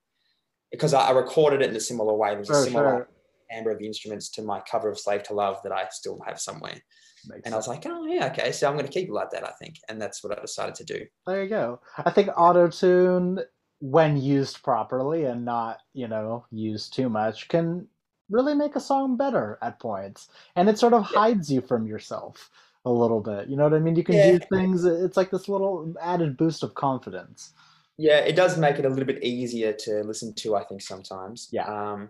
Because 0.70 0.94
I, 0.94 1.10
recorded 1.10 1.62
it 1.62 1.70
in 1.70 1.76
a 1.76 1.80
similar 1.80 2.14
way. 2.14 2.34
There's 2.34 2.50
a 2.50 2.54
oh, 2.54 2.64
similar 2.64 2.90
sure. 2.90 3.08
timbre 3.50 3.72
of 3.72 3.78
the 3.78 3.86
instruments 3.86 4.30
to 4.30 4.42
my 4.42 4.60
cover 4.60 4.88
of 4.88 4.98
Slave 4.98 5.24
to 5.24 5.34
Love 5.34 5.58
that 5.64 5.72
I 5.72 5.86
still 5.90 6.20
have 6.26 6.40
somewhere. 6.40 6.80
Makes 7.26 7.42
and 7.44 7.44
sense. 7.44 7.54
I 7.54 7.56
was 7.56 7.68
like, 7.68 7.86
oh, 7.86 8.06
yeah, 8.06 8.26
okay. 8.26 8.52
So 8.52 8.68
I'm 8.68 8.74
going 8.74 8.86
to 8.86 8.92
keep 8.92 9.08
it 9.08 9.12
like 9.12 9.30
that, 9.30 9.44
I 9.44 9.52
think. 9.60 9.76
And 9.88 10.00
that's 10.00 10.22
what 10.22 10.36
I 10.36 10.40
decided 10.40 10.76
to 10.76 10.84
do. 10.84 11.04
There 11.26 11.42
you 11.42 11.48
go. 11.48 11.80
I 11.98 12.10
think 12.10 12.30
auto 12.36 12.68
tune, 12.68 13.40
when 13.80 14.16
used 14.16 14.62
properly 14.62 15.24
and 15.24 15.44
not, 15.44 15.78
you 15.92 16.08
know, 16.08 16.46
used 16.50 16.94
too 16.94 17.08
much, 17.08 17.48
can 17.48 17.88
really 18.30 18.54
make 18.54 18.76
a 18.76 18.80
song 18.80 19.16
better 19.16 19.58
at 19.62 19.78
points 19.78 20.28
and 20.56 20.68
it 20.68 20.78
sort 20.78 20.92
of 20.92 21.08
yeah. 21.12 21.20
hides 21.20 21.50
you 21.50 21.60
from 21.60 21.86
yourself 21.86 22.50
a 22.84 22.90
little 22.90 23.20
bit 23.20 23.48
you 23.48 23.56
know 23.56 23.64
what 23.64 23.74
i 23.74 23.78
mean? 23.78 23.96
You 23.96 24.04
can 24.04 24.14
yeah. 24.14 24.32
do 24.32 24.38
things 24.52 24.84
it's 24.84 25.16
like 25.16 25.30
this 25.30 25.48
little 25.48 25.94
added 26.00 26.36
boost 26.36 26.62
of 26.62 26.74
confidence. 26.74 27.52
Yeah 27.98 28.20
it 28.20 28.36
does 28.36 28.56
make 28.56 28.78
it 28.78 28.86
a 28.86 28.88
little 28.88 29.04
bit 29.04 29.22
easier 29.22 29.72
to 29.72 30.02
listen 30.04 30.32
to 30.34 30.56
i 30.56 30.64
think 30.64 30.80
sometimes 30.80 31.48
yeah. 31.52 31.66
um 31.66 32.08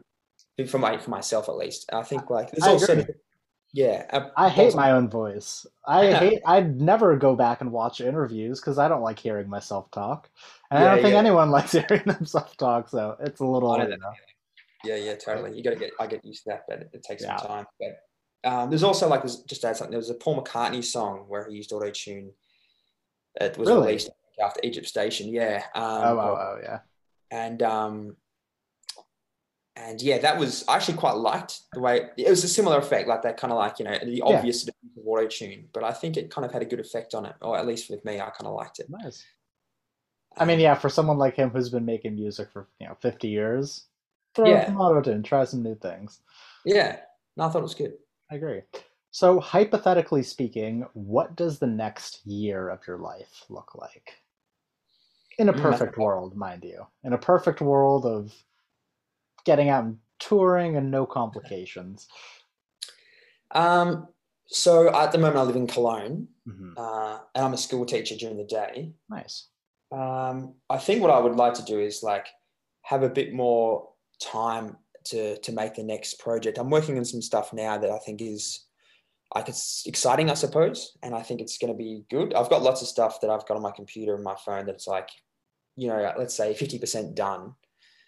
for 0.67 0.79
my 0.79 0.99
for 0.99 1.11
myself 1.11 1.49
at 1.49 1.57
least. 1.57 1.91
I 1.93 2.03
think 2.03 2.31
like 2.31 2.51
there's 2.51 2.65
I 2.65 2.71
also 2.71 2.93
agree. 2.93 3.15
yeah 3.73 4.29
I, 4.37 4.49
hate 4.49 4.75
my 4.75 4.93
own 4.93 5.09
voice. 5.09 5.67
I 5.87 6.13
hate 6.13 6.43
i'd 6.47 6.81
never 6.81 7.17
go 7.17 7.35
back 7.35 7.61
and 7.61 7.73
watch 7.73 8.01
interviews 8.01 8.61
because 8.61 8.79
i 8.79 8.89
don't 8.89 9.03
like 9.03 9.19
hearing 9.19 9.49
myself 9.49 9.91
talk 9.91 10.29
and 10.71 10.81
yeah, 10.81 10.93
i 10.93 10.95
don't 10.95 11.03
think 11.03 11.15
anyone 11.15 11.51
likes 11.57 11.73
hearing 11.73 12.05
themselves 12.05 12.55
talk 12.57 12.89
so 12.89 13.17
it's 13.21 13.41
a 13.41 13.47
little 13.47 13.73
yeah, 14.85 14.97
yeah, 14.97 15.15
totally. 15.15 15.57
You 15.57 15.63
got 15.63 15.71
to 15.71 15.77
get, 15.77 15.91
I 15.99 16.07
get 16.07 16.25
used 16.25 16.45
to 16.45 16.51
that, 16.51 16.65
but 16.69 16.89
it, 16.93 17.03
takes 17.03 17.23
yeah. 17.23 17.37
some 17.37 17.47
time. 17.47 17.67
But 17.79 18.51
um, 18.51 18.71
there's 18.71 18.83
also 18.83 19.09
like, 19.09 19.23
there's, 19.23 19.43
just 19.43 19.65
add 19.65 19.77
something. 19.77 19.91
There 19.91 19.99
was 19.99 20.11
a 20.11 20.15
Paul 20.15 20.43
McCartney 20.43 20.83
song 20.83 21.25
where 21.29 21.49
he 21.49 21.57
used 21.57 21.73
auto 21.73 21.91
tune. 21.91 22.33
It 23.41 23.57
was 23.59 23.69
really? 23.69 23.87
released 23.87 24.11
after 24.43 24.61
Egypt 24.63 24.87
Station. 24.87 25.29
Yeah. 25.29 25.65
Um, 25.75 25.85
oh, 25.85 26.19
oh, 26.19 26.39
oh, 26.41 26.59
yeah. 26.63 26.79
And 27.31 27.63
um, 27.63 28.17
and 29.77 30.03
yeah, 30.03 30.19
that 30.19 30.39
was 30.39 30.65
I 30.69 30.77
actually 30.77 30.99
quite 30.99 31.17
liked 31.17 31.61
the 31.73 31.81
way 31.81 32.09
it 32.17 32.29
was 32.29 32.43
a 32.45 32.49
similar 32.49 32.79
effect, 32.79 33.09
like 33.09 33.23
that 33.23 33.37
kind 33.37 33.53
of 33.53 33.59
like 33.59 33.79
you 33.79 33.85
know 33.85 33.97
the 34.03 34.23
obvious 34.23 34.65
yeah. 34.65 34.73
of 34.97 35.07
auto 35.07 35.27
tune, 35.27 35.69
but 35.73 35.85
I 35.85 35.93
think 35.93 36.17
it 36.17 36.31
kind 36.31 36.45
of 36.45 36.53
had 36.53 36.63
a 36.63 36.67
good 36.67 36.81
effect 36.81 37.15
on 37.15 37.25
it, 37.25 37.35
or 37.41 37.57
at 37.57 37.67
least 37.67 37.89
with 37.89 38.05
me, 38.05 38.21
I 38.21 38.31
kind 38.31 38.47
of 38.47 38.55
liked 38.55 38.81
it. 38.81 38.87
Nice. 38.91 39.25
I 40.37 40.45
mean, 40.45 40.61
yeah, 40.61 40.75
for 40.75 40.89
someone 40.89 41.19
like 41.19 41.35
him 41.35 41.51
who's 41.51 41.71
been 41.71 41.85
making 41.85 42.15
music 42.15 42.51
for 42.53 42.69
you 42.79 42.87
know 42.87 42.97
50 43.01 43.29
years, 43.29 43.87
throw 44.35 44.51
yeah. 44.51 44.67
some 44.67 44.81
auto 44.81 45.11
in, 45.11 45.23
try 45.23 45.45
some 45.45 45.63
new 45.63 45.75
things. 45.75 46.21
Yeah, 46.65 47.01
no, 47.37 47.45
I 47.45 47.49
thought 47.49 47.61
it 47.61 47.63
was 47.63 47.75
good. 47.75 47.95
I 48.31 48.37
agree. 48.37 48.63
So, 49.11 49.41
hypothetically 49.41 50.23
speaking, 50.23 50.87
what 50.93 51.35
does 51.37 51.59
the 51.59 51.67
next 51.67 52.25
year 52.27 52.69
of 52.69 52.87
your 52.87 52.99
life 52.99 53.45
look 53.49 53.75
like? 53.75 54.13
In 55.39 55.49
a 55.49 55.53
mm, 55.53 55.61
perfect 55.61 55.99
world, 55.99 56.37
mind 56.37 56.63
you. 56.65 56.87
In 57.03 57.13
a 57.13 57.19
perfect 57.19 57.61
world 57.61 58.07
of 58.07 58.33
getting 59.45 59.69
out 59.69 59.85
and 59.85 59.99
touring 60.19 60.77
and 60.77 60.91
no 60.91 61.07
complications. 61.07 62.09
Um, 63.51 64.09
So 64.53 64.93
at 64.93 65.13
the 65.13 65.19
moment, 65.19 65.39
I 65.39 65.43
live 65.43 65.57
in 65.57 65.69
Cologne, 65.69 66.27
Mhm. 66.47 66.75
uh, 66.77 67.21
and 67.35 67.45
I'm 67.45 67.53
a 67.53 67.57
school 67.57 67.87
teacher 67.87 68.17
during 68.17 68.37
the 68.37 68.45
day. 68.45 68.93
Nice. 69.09 69.47
Um, 69.93 70.55
I 70.69 70.79
think 70.79 71.03
what 71.03 71.11
I 71.11 71.21
would 71.21 71.37
like 71.37 71.55
to 71.55 71.63
do 71.65 71.79
is 71.79 72.03
like 72.03 72.27
have 72.83 73.05
a 73.05 73.09
bit 73.09 73.33
more 73.33 73.89
time 74.21 74.77
to 75.05 75.39
to 75.39 75.53
make 75.53 75.75
the 75.75 75.83
next 75.83 76.19
project. 76.19 76.59
I'm 76.59 76.71
working 76.71 76.99
on 76.99 77.05
some 77.05 77.23
stuff 77.23 77.53
now 77.53 77.79
that 77.79 77.91
I 77.91 77.99
think 77.99 78.21
is 78.21 78.67
like 79.35 79.49
it's 79.49 79.85
exciting, 79.87 80.31
I 80.31 80.35
suppose, 80.35 80.97
and 81.03 81.15
I 81.15 81.23
think 81.23 81.41
it's 81.41 81.59
going 81.59 81.73
to 81.73 81.79
be 81.79 82.05
good. 82.11 82.35
I've 82.35 82.51
got 82.51 82.63
lots 82.63 82.83
of 82.83 82.89
stuff 82.89 83.21
that 83.21 83.31
I've 83.31 83.47
got 83.47 83.57
on 83.57 83.63
my 83.63 83.71
computer 83.71 84.15
and 84.15 84.25
my 84.25 84.35
phone 84.45 84.67
that's 84.67 84.89
like, 84.89 85.09
you 85.77 85.89
know, 85.89 86.13
let's 86.19 86.35
say 86.35 86.53
50% 86.53 87.15
done. 87.15 87.55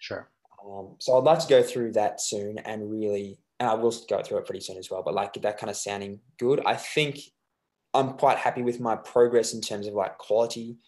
Sure. 0.00 0.28
Um, 0.64 0.96
so 0.98 1.16
I'd 1.16 1.24
like 1.24 1.38
to 1.38 1.48
go 1.48 1.62
through 1.62 1.92
that 1.92 2.20
soon 2.20 2.58
and 2.58 2.90
really, 2.90 3.38
and 3.60 3.70
I 3.70 3.74
will 3.74 3.94
go 4.08 4.20
through 4.20 4.38
it 4.38 4.46
pretty 4.46 4.60
soon 4.60 4.78
as 4.78 4.90
well. 4.90 5.04
But 5.04 5.14
like 5.14 5.34
that 5.34 5.58
kind 5.58 5.70
of 5.70 5.76
sounding 5.76 6.18
good. 6.40 6.60
I 6.66 6.74
think 6.74 7.20
I'm 7.94 8.14
quite 8.14 8.38
happy 8.38 8.62
with 8.62 8.80
my 8.80 8.96
progress 8.96 9.54
in 9.54 9.60
terms 9.60 9.86
of 9.86 9.94
like 9.94 10.18
quality 10.18 10.78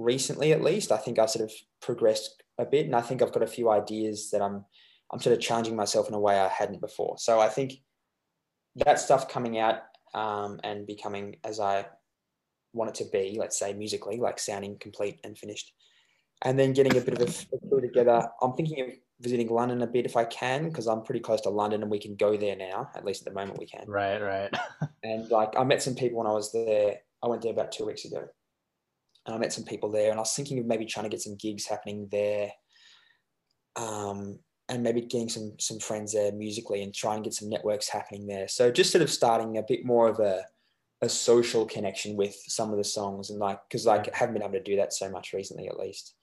recently, 0.00 0.52
at 0.52 0.62
least. 0.62 0.92
I 0.92 0.96
think 0.96 1.18
I've 1.18 1.30
sort 1.30 1.44
of 1.44 1.52
progressed 1.80 2.42
a 2.58 2.64
bit, 2.64 2.86
and 2.86 2.96
I 2.96 3.00
think 3.00 3.22
I've 3.22 3.32
got 3.32 3.42
a 3.42 3.46
few 3.46 3.70
ideas 3.70 4.30
that 4.30 4.42
I'm 4.42 4.64
I'm 5.12 5.20
sort 5.20 5.36
of 5.36 5.42
challenging 5.42 5.76
myself 5.76 6.08
in 6.08 6.14
a 6.14 6.20
way 6.20 6.38
I 6.38 6.48
hadn't 6.48 6.80
before. 6.80 7.16
So 7.18 7.40
I 7.40 7.48
think 7.48 7.74
that 8.76 9.00
stuff 9.00 9.28
coming 9.28 9.58
out 9.58 9.80
um, 10.14 10.60
and 10.62 10.86
becoming 10.86 11.36
as 11.44 11.58
I 11.58 11.86
want 12.72 12.90
it 12.90 13.04
to 13.04 13.10
be, 13.10 13.36
let's 13.38 13.58
say 13.58 13.72
musically, 13.72 14.18
like 14.18 14.38
sounding 14.38 14.78
complete 14.78 15.18
and 15.24 15.36
finished, 15.36 15.72
and 16.42 16.58
then 16.58 16.72
getting 16.72 16.96
a 16.96 17.00
bit 17.00 17.20
of 17.20 17.28
a, 17.28 17.68
crew 17.68 17.80
together. 17.80 18.28
I'm 18.40 18.52
thinking 18.52 18.80
of 18.82 18.90
visiting 19.20 19.48
London 19.48 19.82
a 19.82 19.86
bit 19.86 20.06
if 20.06 20.16
I 20.16 20.24
can, 20.24 20.68
because 20.68 20.86
I'm 20.86 21.02
pretty 21.02 21.20
close 21.20 21.40
to 21.42 21.50
London 21.50 21.82
and 21.82 21.90
we 21.90 21.98
can 21.98 22.16
go 22.16 22.36
there 22.36 22.56
now. 22.56 22.90
At 22.94 23.04
least 23.04 23.26
at 23.26 23.32
the 23.32 23.38
moment 23.38 23.58
we 23.58 23.66
can. 23.66 23.84
Right, 23.86 24.20
right. 24.20 24.54
And 25.02 25.30
like 25.30 25.54
I 25.58 25.64
met 25.64 25.82
some 25.82 25.94
people 25.94 26.18
when 26.18 26.26
I 26.26 26.32
was 26.32 26.52
there. 26.52 26.98
I 27.22 27.26
went 27.26 27.42
there 27.42 27.52
about 27.52 27.72
two 27.72 27.86
weeks 27.86 28.04
ago, 28.04 28.28
and 29.30 29.36
I 29.36 29.40
met 29.40 29.52
some 29.52 29.64
people 29.64 29.90
there. 29.90 30.10
And 30.10 30.18
I 30.18 30.22
was 30.22 30.34
thinking 30.34 30.58
of 30.58 30.66
maybe 30.66 30.84
trying 30.84 31.04
to 31.04 31.10
get 31.10 31.22
some 31.22 31.36
gigs 31.36 31.66
happening 31.66 32.08
there, 32.10 32.50
um, 33.76 34.40
and 34.68 34.82
maybe 34.82 35.02
getting 35.02 35.28
some 35.28 35.52
some 35.58 35.78
friends 35.78 36.12
there 36.12 36.32
musically, 36.32 36.82
and 36.82 36.92
try 36.92 37.14
and 37.14 37.24
get 37.24 37.34
some 37.34 37.48
networks 37.48 37.88
happening 37.88 38.26
there. 38.26 38.48
So 38.48 38.70
just 38.70 38.90
sort 38.90 39.02
of 39.02 39.10
starting 39.10 39.56
a 39.56 39.62
bit 39.62 39.84
more 39.84 40.08
of 40.08 40.18
a 40.18 40.44
a 41.02 41.08
social 41.08 41.64
connection 41.64 42.16
with 42.16 42.34
some 42.46 42.72
of 42.72 42.76
the 42.76 42.84
songs, 42.84 43.30
and 43.30 43.38
like 43.38 43.60
because 43.68 43.86
like 43.86 44.08
I 44.12 44.16
haven't 44.16 44.34
been 44.34 44.42
able 44.42 44.54
to 44.54 44.62
do 44.62 44.76
that 44.76 44.92
so 44.92 45.08
much 45.08 45.32
recently, 45.32 45.68
at 45.68 45.78
least 45.78 46.14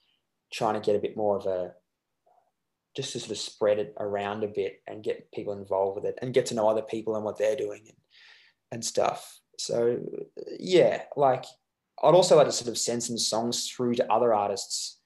trying 0.52 0.74
to 0.74 0.80
get 0.80 0.96
a 0.96 1.00
bit 1.00 1.16
more 1.16 1.36
of 1.36 1.46
a 1.46 1.72
just 2.96 3.12
to 3.12 3.20
sort 3.20 3.30
of 3.30 3.38
spread 3.38 3.78
it 3.78 3.94
around 4.00 4.42
a 4.42 4.48
bit 4.48 4.80
and 4.86 5.04
get 5.04 5.30
people 5.32 5.52
involved 5.52 5.96
with 5.96 6.04
it 6.04 6.18
and 6.20 6.34
get 6.34 6.46
to 6.46 6.54
know 6.54 6.68
other 6.68 6.82
people 6.82 7.14
and 7.16 7.24
what 7.24 7.38
they're 7.38 7.54
doing 7.54 7.82
and, 7.86 7.96
and 8.72 8.84
stuff. 8.84 9.40
So 9.58 10.00
yeah, 10.58 11.02
like 11.16 11.44
I'd 12.02 12.14
also 12.14 12.36
like 12.36 12.46
to 12.46 12.52
sort 12.52 12.68
of 12.68 12.78
send 12.78 13.02
some 13.02 13.18
songs 13.18 13.68
through 13.70 13.94
to 13.96 14.12
other 14.12 14.32
artists 14.34 14.98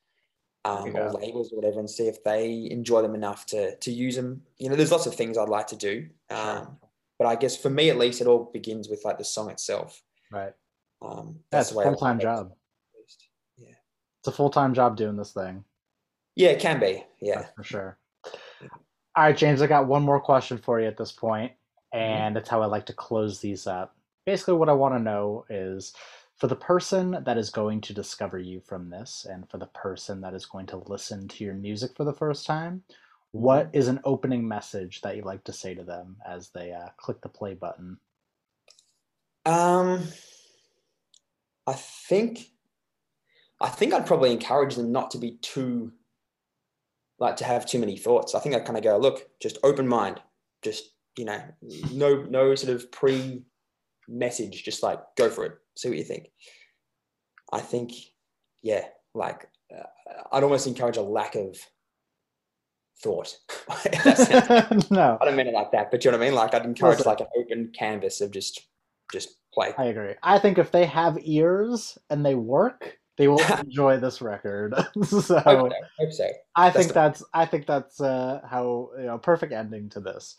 um, 0.64 0.88
Yeah. 0.94 1.00
or 1.09 1.12
labels 1.12 1.52
or 1.52 1.57
whatever 1.57 1.81
and 1.81 1.88
see 1.90 2.07
if 2.09 2.22
they 2.22 2.68
enjoy 2.70 3.02
them 3.02 3.14
enough 3.14 3.46
to 3.46 3.76
to 3.76 3.90
use 3.92 4.16
them. 4.16 4.42
You 4.59 4.68
know, 4.68 4.76
there's 4.76 4.92
lots 4.92 5.07
of 5.07 5.14
things 5.14 5.37
I'd 5.38 5.48
like 5.48 5.66
to 5.68 5.76
do. 5.76 6.09
Um, 6.31 6.78
but 7.18 7.26
I 7.26 7.37
guess 7.37 7.57
for 7.57 7.70
me 7.70 7.88
at 7.90 7.98
least, 7.98 8.20
it 8.20 8.26
all 8.26 8.50
begins 8.52 8.88
with 8.88 9.05
like 9.05 9.18
the 9.18 9.24
song 9.24 9.50
itself. 9.50 10.02
right. 10.31 10.52
Um, 11.00 11.40
Yeah, 11.52 11.61
it's 11.61 11.70
a 11.70 11.74
full 11.74 11.96
time 11.96 12.16
at 12.16 12.20
it, 12.20 12.24
job. 12.24 12.52
Yeah, 13.57 13.74
It's 14.20 14.28
a 14.28 14.33
full 14.33 14.50
time 14.50 14.72
job 14.74 14.96
doing 14.96 15.16
this 15.16 15.33
thing. 15.33 15.64
yeah, 16.37 16.50
it 16.50 16.61
can 16.61 16.78
be. 16.78 17.05
Yeah. 17.20 17.40
That's 17.42 17.55
for 17.57 17.64
sure. 17.64 17.98
All 19.14 19.24
right, 19.24 19.37
James, 19.37 19.61
I 19.62 19.66
got 19.66 19.87
one 19.88 20.02
more 20.02 20.20
question 20.20 20.57
for 20.59 20.81
you 20.81 20.87
at 20.87 20.96
this 20.96 21.12
point, 21.12 21.52
and 21.92 22.35
that's 22.37 22.48
how 22.48 22.62
I 22.62 22.66
like 22.66 22.87
to 22.87 22.92
close 22.94 23.40
these 23.40 23.66
up. 23.66 23.94
Basically, 24.24 24.55
what 24.55 24.68
I 24.70 24.72
want 24.72 24.94
to 24.94 25.00
know 25.00 25.44
is 25.50 25.92
for 26.38 26.47
the 26.47 26.57
person 26.57 27.18
that 27.25 27.38
is 27.38 27.51
going 27.51 27.81
to 27.83 27.95
discover 27.95 28.38
you 28.38 28.61
from 28.61 28.90
this, 28.90 29.27
and 29.29 29.49
for 29.49 29.59
the 29.59 29.66
person 29.66 30.21
that 30.23 30.35
is 30.35 30.47
going 30.47 30.66
to 30.66 30.83
listen 30.87 31.29
to 31.29 31.45
your 31.45 31.55
music 31.55 31.92
for 31.97 32.05
the 32.05 32.12
first 32.12 32.47
time, 32.47 32.83
what 33.31 33.71
is 33.73 33.88
an 33.88 34.01
opening 34.05 34.47
message 34.47 35.01
that 35.01 35.16
you'd 35.16 35.25
like 35.25 35.45
to 35.45 35.53
say 35.53 35.75
to 35.75 35.83
them 35.83 36.16
as 36.27 36.51
they 36.51 36.73
uh, 36.73 36.88
click 36.97 37.21
the 37.21 37.29
play 37.29 37.55
button? 37.55 37.99
Um, 39.47 40.03
I 41.66 41.73
think, 41.73 42.51
I 43.61 43.68
think 43.68 43.95
I'd 43.95 44.07
probably 44.07 44.33
encourage 44.33 44.75
them 44.75 44.92
not 44.92 45.12
to 45.12 45.18
be 45.18 45.38
too, 45.42 45.92
like 47.18 47.37
to 47.37 47.45
have 47.45 47.66
too 47.66 47.79
many 47.79 47.97
thoughts. 47.97 48.35
I 48.35 48.40
think 48.40 48.55
I'd 48.55 48.64
kind 48.64 48.77
of 48.77 48.85
go, 48.85 48.99
look, 48.99 49.29
just 49.40 49.59
open 49.62 49.88
mind, 49.88 50.21
just 50.61 50.90
you 51.16 51.25
know, 51.25 51.40
no, 51.92 52.23
no 52.23 52.55
sort 52.55 52.75
of 52.75 52.90
pre 52.90 53.42
message, 54.09 54.64
just 54.64 54.83
like 54.83 55.01
go 55.16 55.29
for 55.29 55.45
it, 55.45 55.53
see 55.77 55.89
what 55.89 55.99
you 55.99 56.05
think. 56.05 56.29
I 57.53 57.61
think, 57.61 57.93
yeah, 58.63 58.85
like 59.15 59.49
uh, 59.77 59.83
I'd 60.33 60.43
almost 60.43 60.67
encourage 60.67 60.97
a 60.97 61.03
lack 61.03 61.35
of 61.35 61.57
thought. 63.03 63.37
If 63.85 64.05
that 64.05 64.19
sounds- 64.69 64.91
no, 64.91 65.19
I 65.21 65.25
don't 65.25 65.37
mean 65.37 65.47
it 65.49 65.55
like 65.55 65.73
that, 65.73 65.91
but 65.91 66.05
you 66.05 66.11
know 66.11 66.19
what 66.19 66.25
I 66.25 66.29
mean. 66.29 66.35
Like 66.35 66.55
I'd 66.55 66.65
encourage 66.65 66.99
Listen. 66.99 67.11
like 67.11 67.21
an 67.21 67.27
open 67.37 67.73
canvas 67.77 68.21
of 68.21 68.31
just, 68.31 68.61
just 69.13 69.37
play. 69.55 69.73
I 69.79 69.85
agree. 69.87 70.15
I 70.23 70.39
think 70.39 70.59
if 70.59 70.71
they 70.71 70.87
have 70.87 71.19
ears 71.23 71.97
and 72.11 72.25
they 72.25 72.35
work, 72.35 72.99
they 73.19 73.29
will 73.29 73.41
enjoy 73.59 73.99
this 73.99 74.21
record. 74.23 74.75
so 75.05 75.21
Hope 75.21 75.23
so. 75.25 75.41
Hope 75.99 76.13
so. 76.13 76.29
I 76.57 76.71
That's 76.71 76.77
think 76.77 76.89
the- 76.89 76.95
that's 76.95 77.23
I 77.35 77.47
think 77.47 77.67
that's 77.67 78.01
uh, 78.01 78.41
how 78.49 78.91
you 78.99 79.05
know 79.07 79.19
perfect 79.19 79.53
ending 79.53 79.89
to 79.91 80.01
this. 80.01 80.37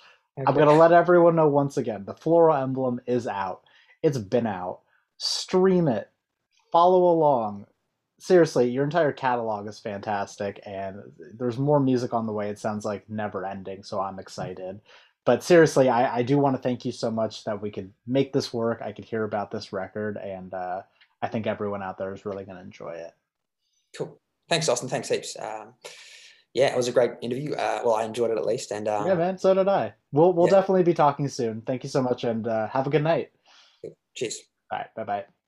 I'm 0.48 0.56
gonna 0.56 0.74
let 0.74 0.92
everyone 0.92 1.36
know 1.36 1.48
once 1.48 1.78
again. 1.78 2.06
The 2.06 2.16
floral 2.16 2.56
emblem 2.58 3.00
is 3.06 3.28
out. 3.28 3.62
It's 4.02 4.18
been 4.18 4.48
out. 4.48 4.80
Stream 5.18 5.88
it. 5.88 6.10
Follow 6.72 7.12
along. 7.12 7.66
Seriously, 8.20 8.70
your 8.70 8.84
entire 8.84 9.12
catalog 9.12 9.68
is 9.68 9.80
fantastic, 9.80 10.62
and 10.66 10.98
there's 11.38 11.58
more 11.58 11.80
music 11.80 12.14
on 12.14 12.26
the 12.26 12.32
way. 12.32 12.50
It 12.50 12.60
sounds 12.60 12.86
like 12.86 13.10
never 13.10 13.46
ending, 13.46 13.84
so 13.84 14.00
I'm 14.00 14.20
excited. 14.20 14.80
But 15.26 15.44
seriously, 15.44 15.90
I, 15.90 16.18
I 16.18 16.24
do 16.24 16.38
want 16.38 16.56
to 16.56 16.62
thank 16.62 16.86
you 16.86 16.92
so 16.92 17.10
much 17.10 17.44
that 17.46 17.62
we 17.62 17.72
could 17.72 17.92
make 18.08 18.34
this 18.34 18.54
work. 18.54 18.82
I 18.82 18.92
could 18.92 19.06
hear 19.06 19.24
about 19.24 19.52
this 19.52 19.72
record, 19.72 20.18
and 20.18 20.54
uh, 20.54 20.82
I 21.22 21.28
think 21.28 21.48
everyone 21.48 21.84
out 21.84 21.98
there 21.98 22.14
is 22.14 22.26
really 22.26 22.44
going 22.44 22.58
to 22.58 22.64
enjoy 22.64 22.92
it. 22.92 23.12
Cool. 23.98 24.20
Thanks, 24.50 24.68
Austin. 24.68 24.90
Thanks 24.90 25.10
heaps. 25.10 25.38
Um, 25.40 25.74
yeah, 26.54 26.68
it 26.68 26.78
was 26.78 26.88
a 26.88 26.92
great 26.92 27.12
interview. 27.22 27.54
Uh, 27.54 27.82
well, 27.84 27.96
I 27.96 28.04
enjoyed 28.04 28.32
it 28.32 28.38
at 28.38 28.46
least. 28.46 28.72
And 28.72 28.88
um, 28.88 29.08
yeah, 29.08 29.16
man. 29.16 29.38
So 29.38 29.54
did 29.54 29.68
I. 29.68 29.94
We'll 30.12 30.34
we'll 30.34 30.48
yeah. 30.48 30.56
definitely 30.56 30.84
be 30.84 30.94
talking 30.94 31.28
soon. 31.28 31.62
Thank 31.62 31.84
you 31.84 31.90
so 31.90 32.02
much, 32.02 32.24
and 32.24 32.48
uh, 32.48 32.68
have 32.68 32.86
a 32.88 32.90
good 32.90 33.04
night. 33.04 33.32
cheers. 34.16 34.40
All 34.74 34.80
right. 34.80 34.96
Bye 34.96 35.06
bye. 35.06 35.43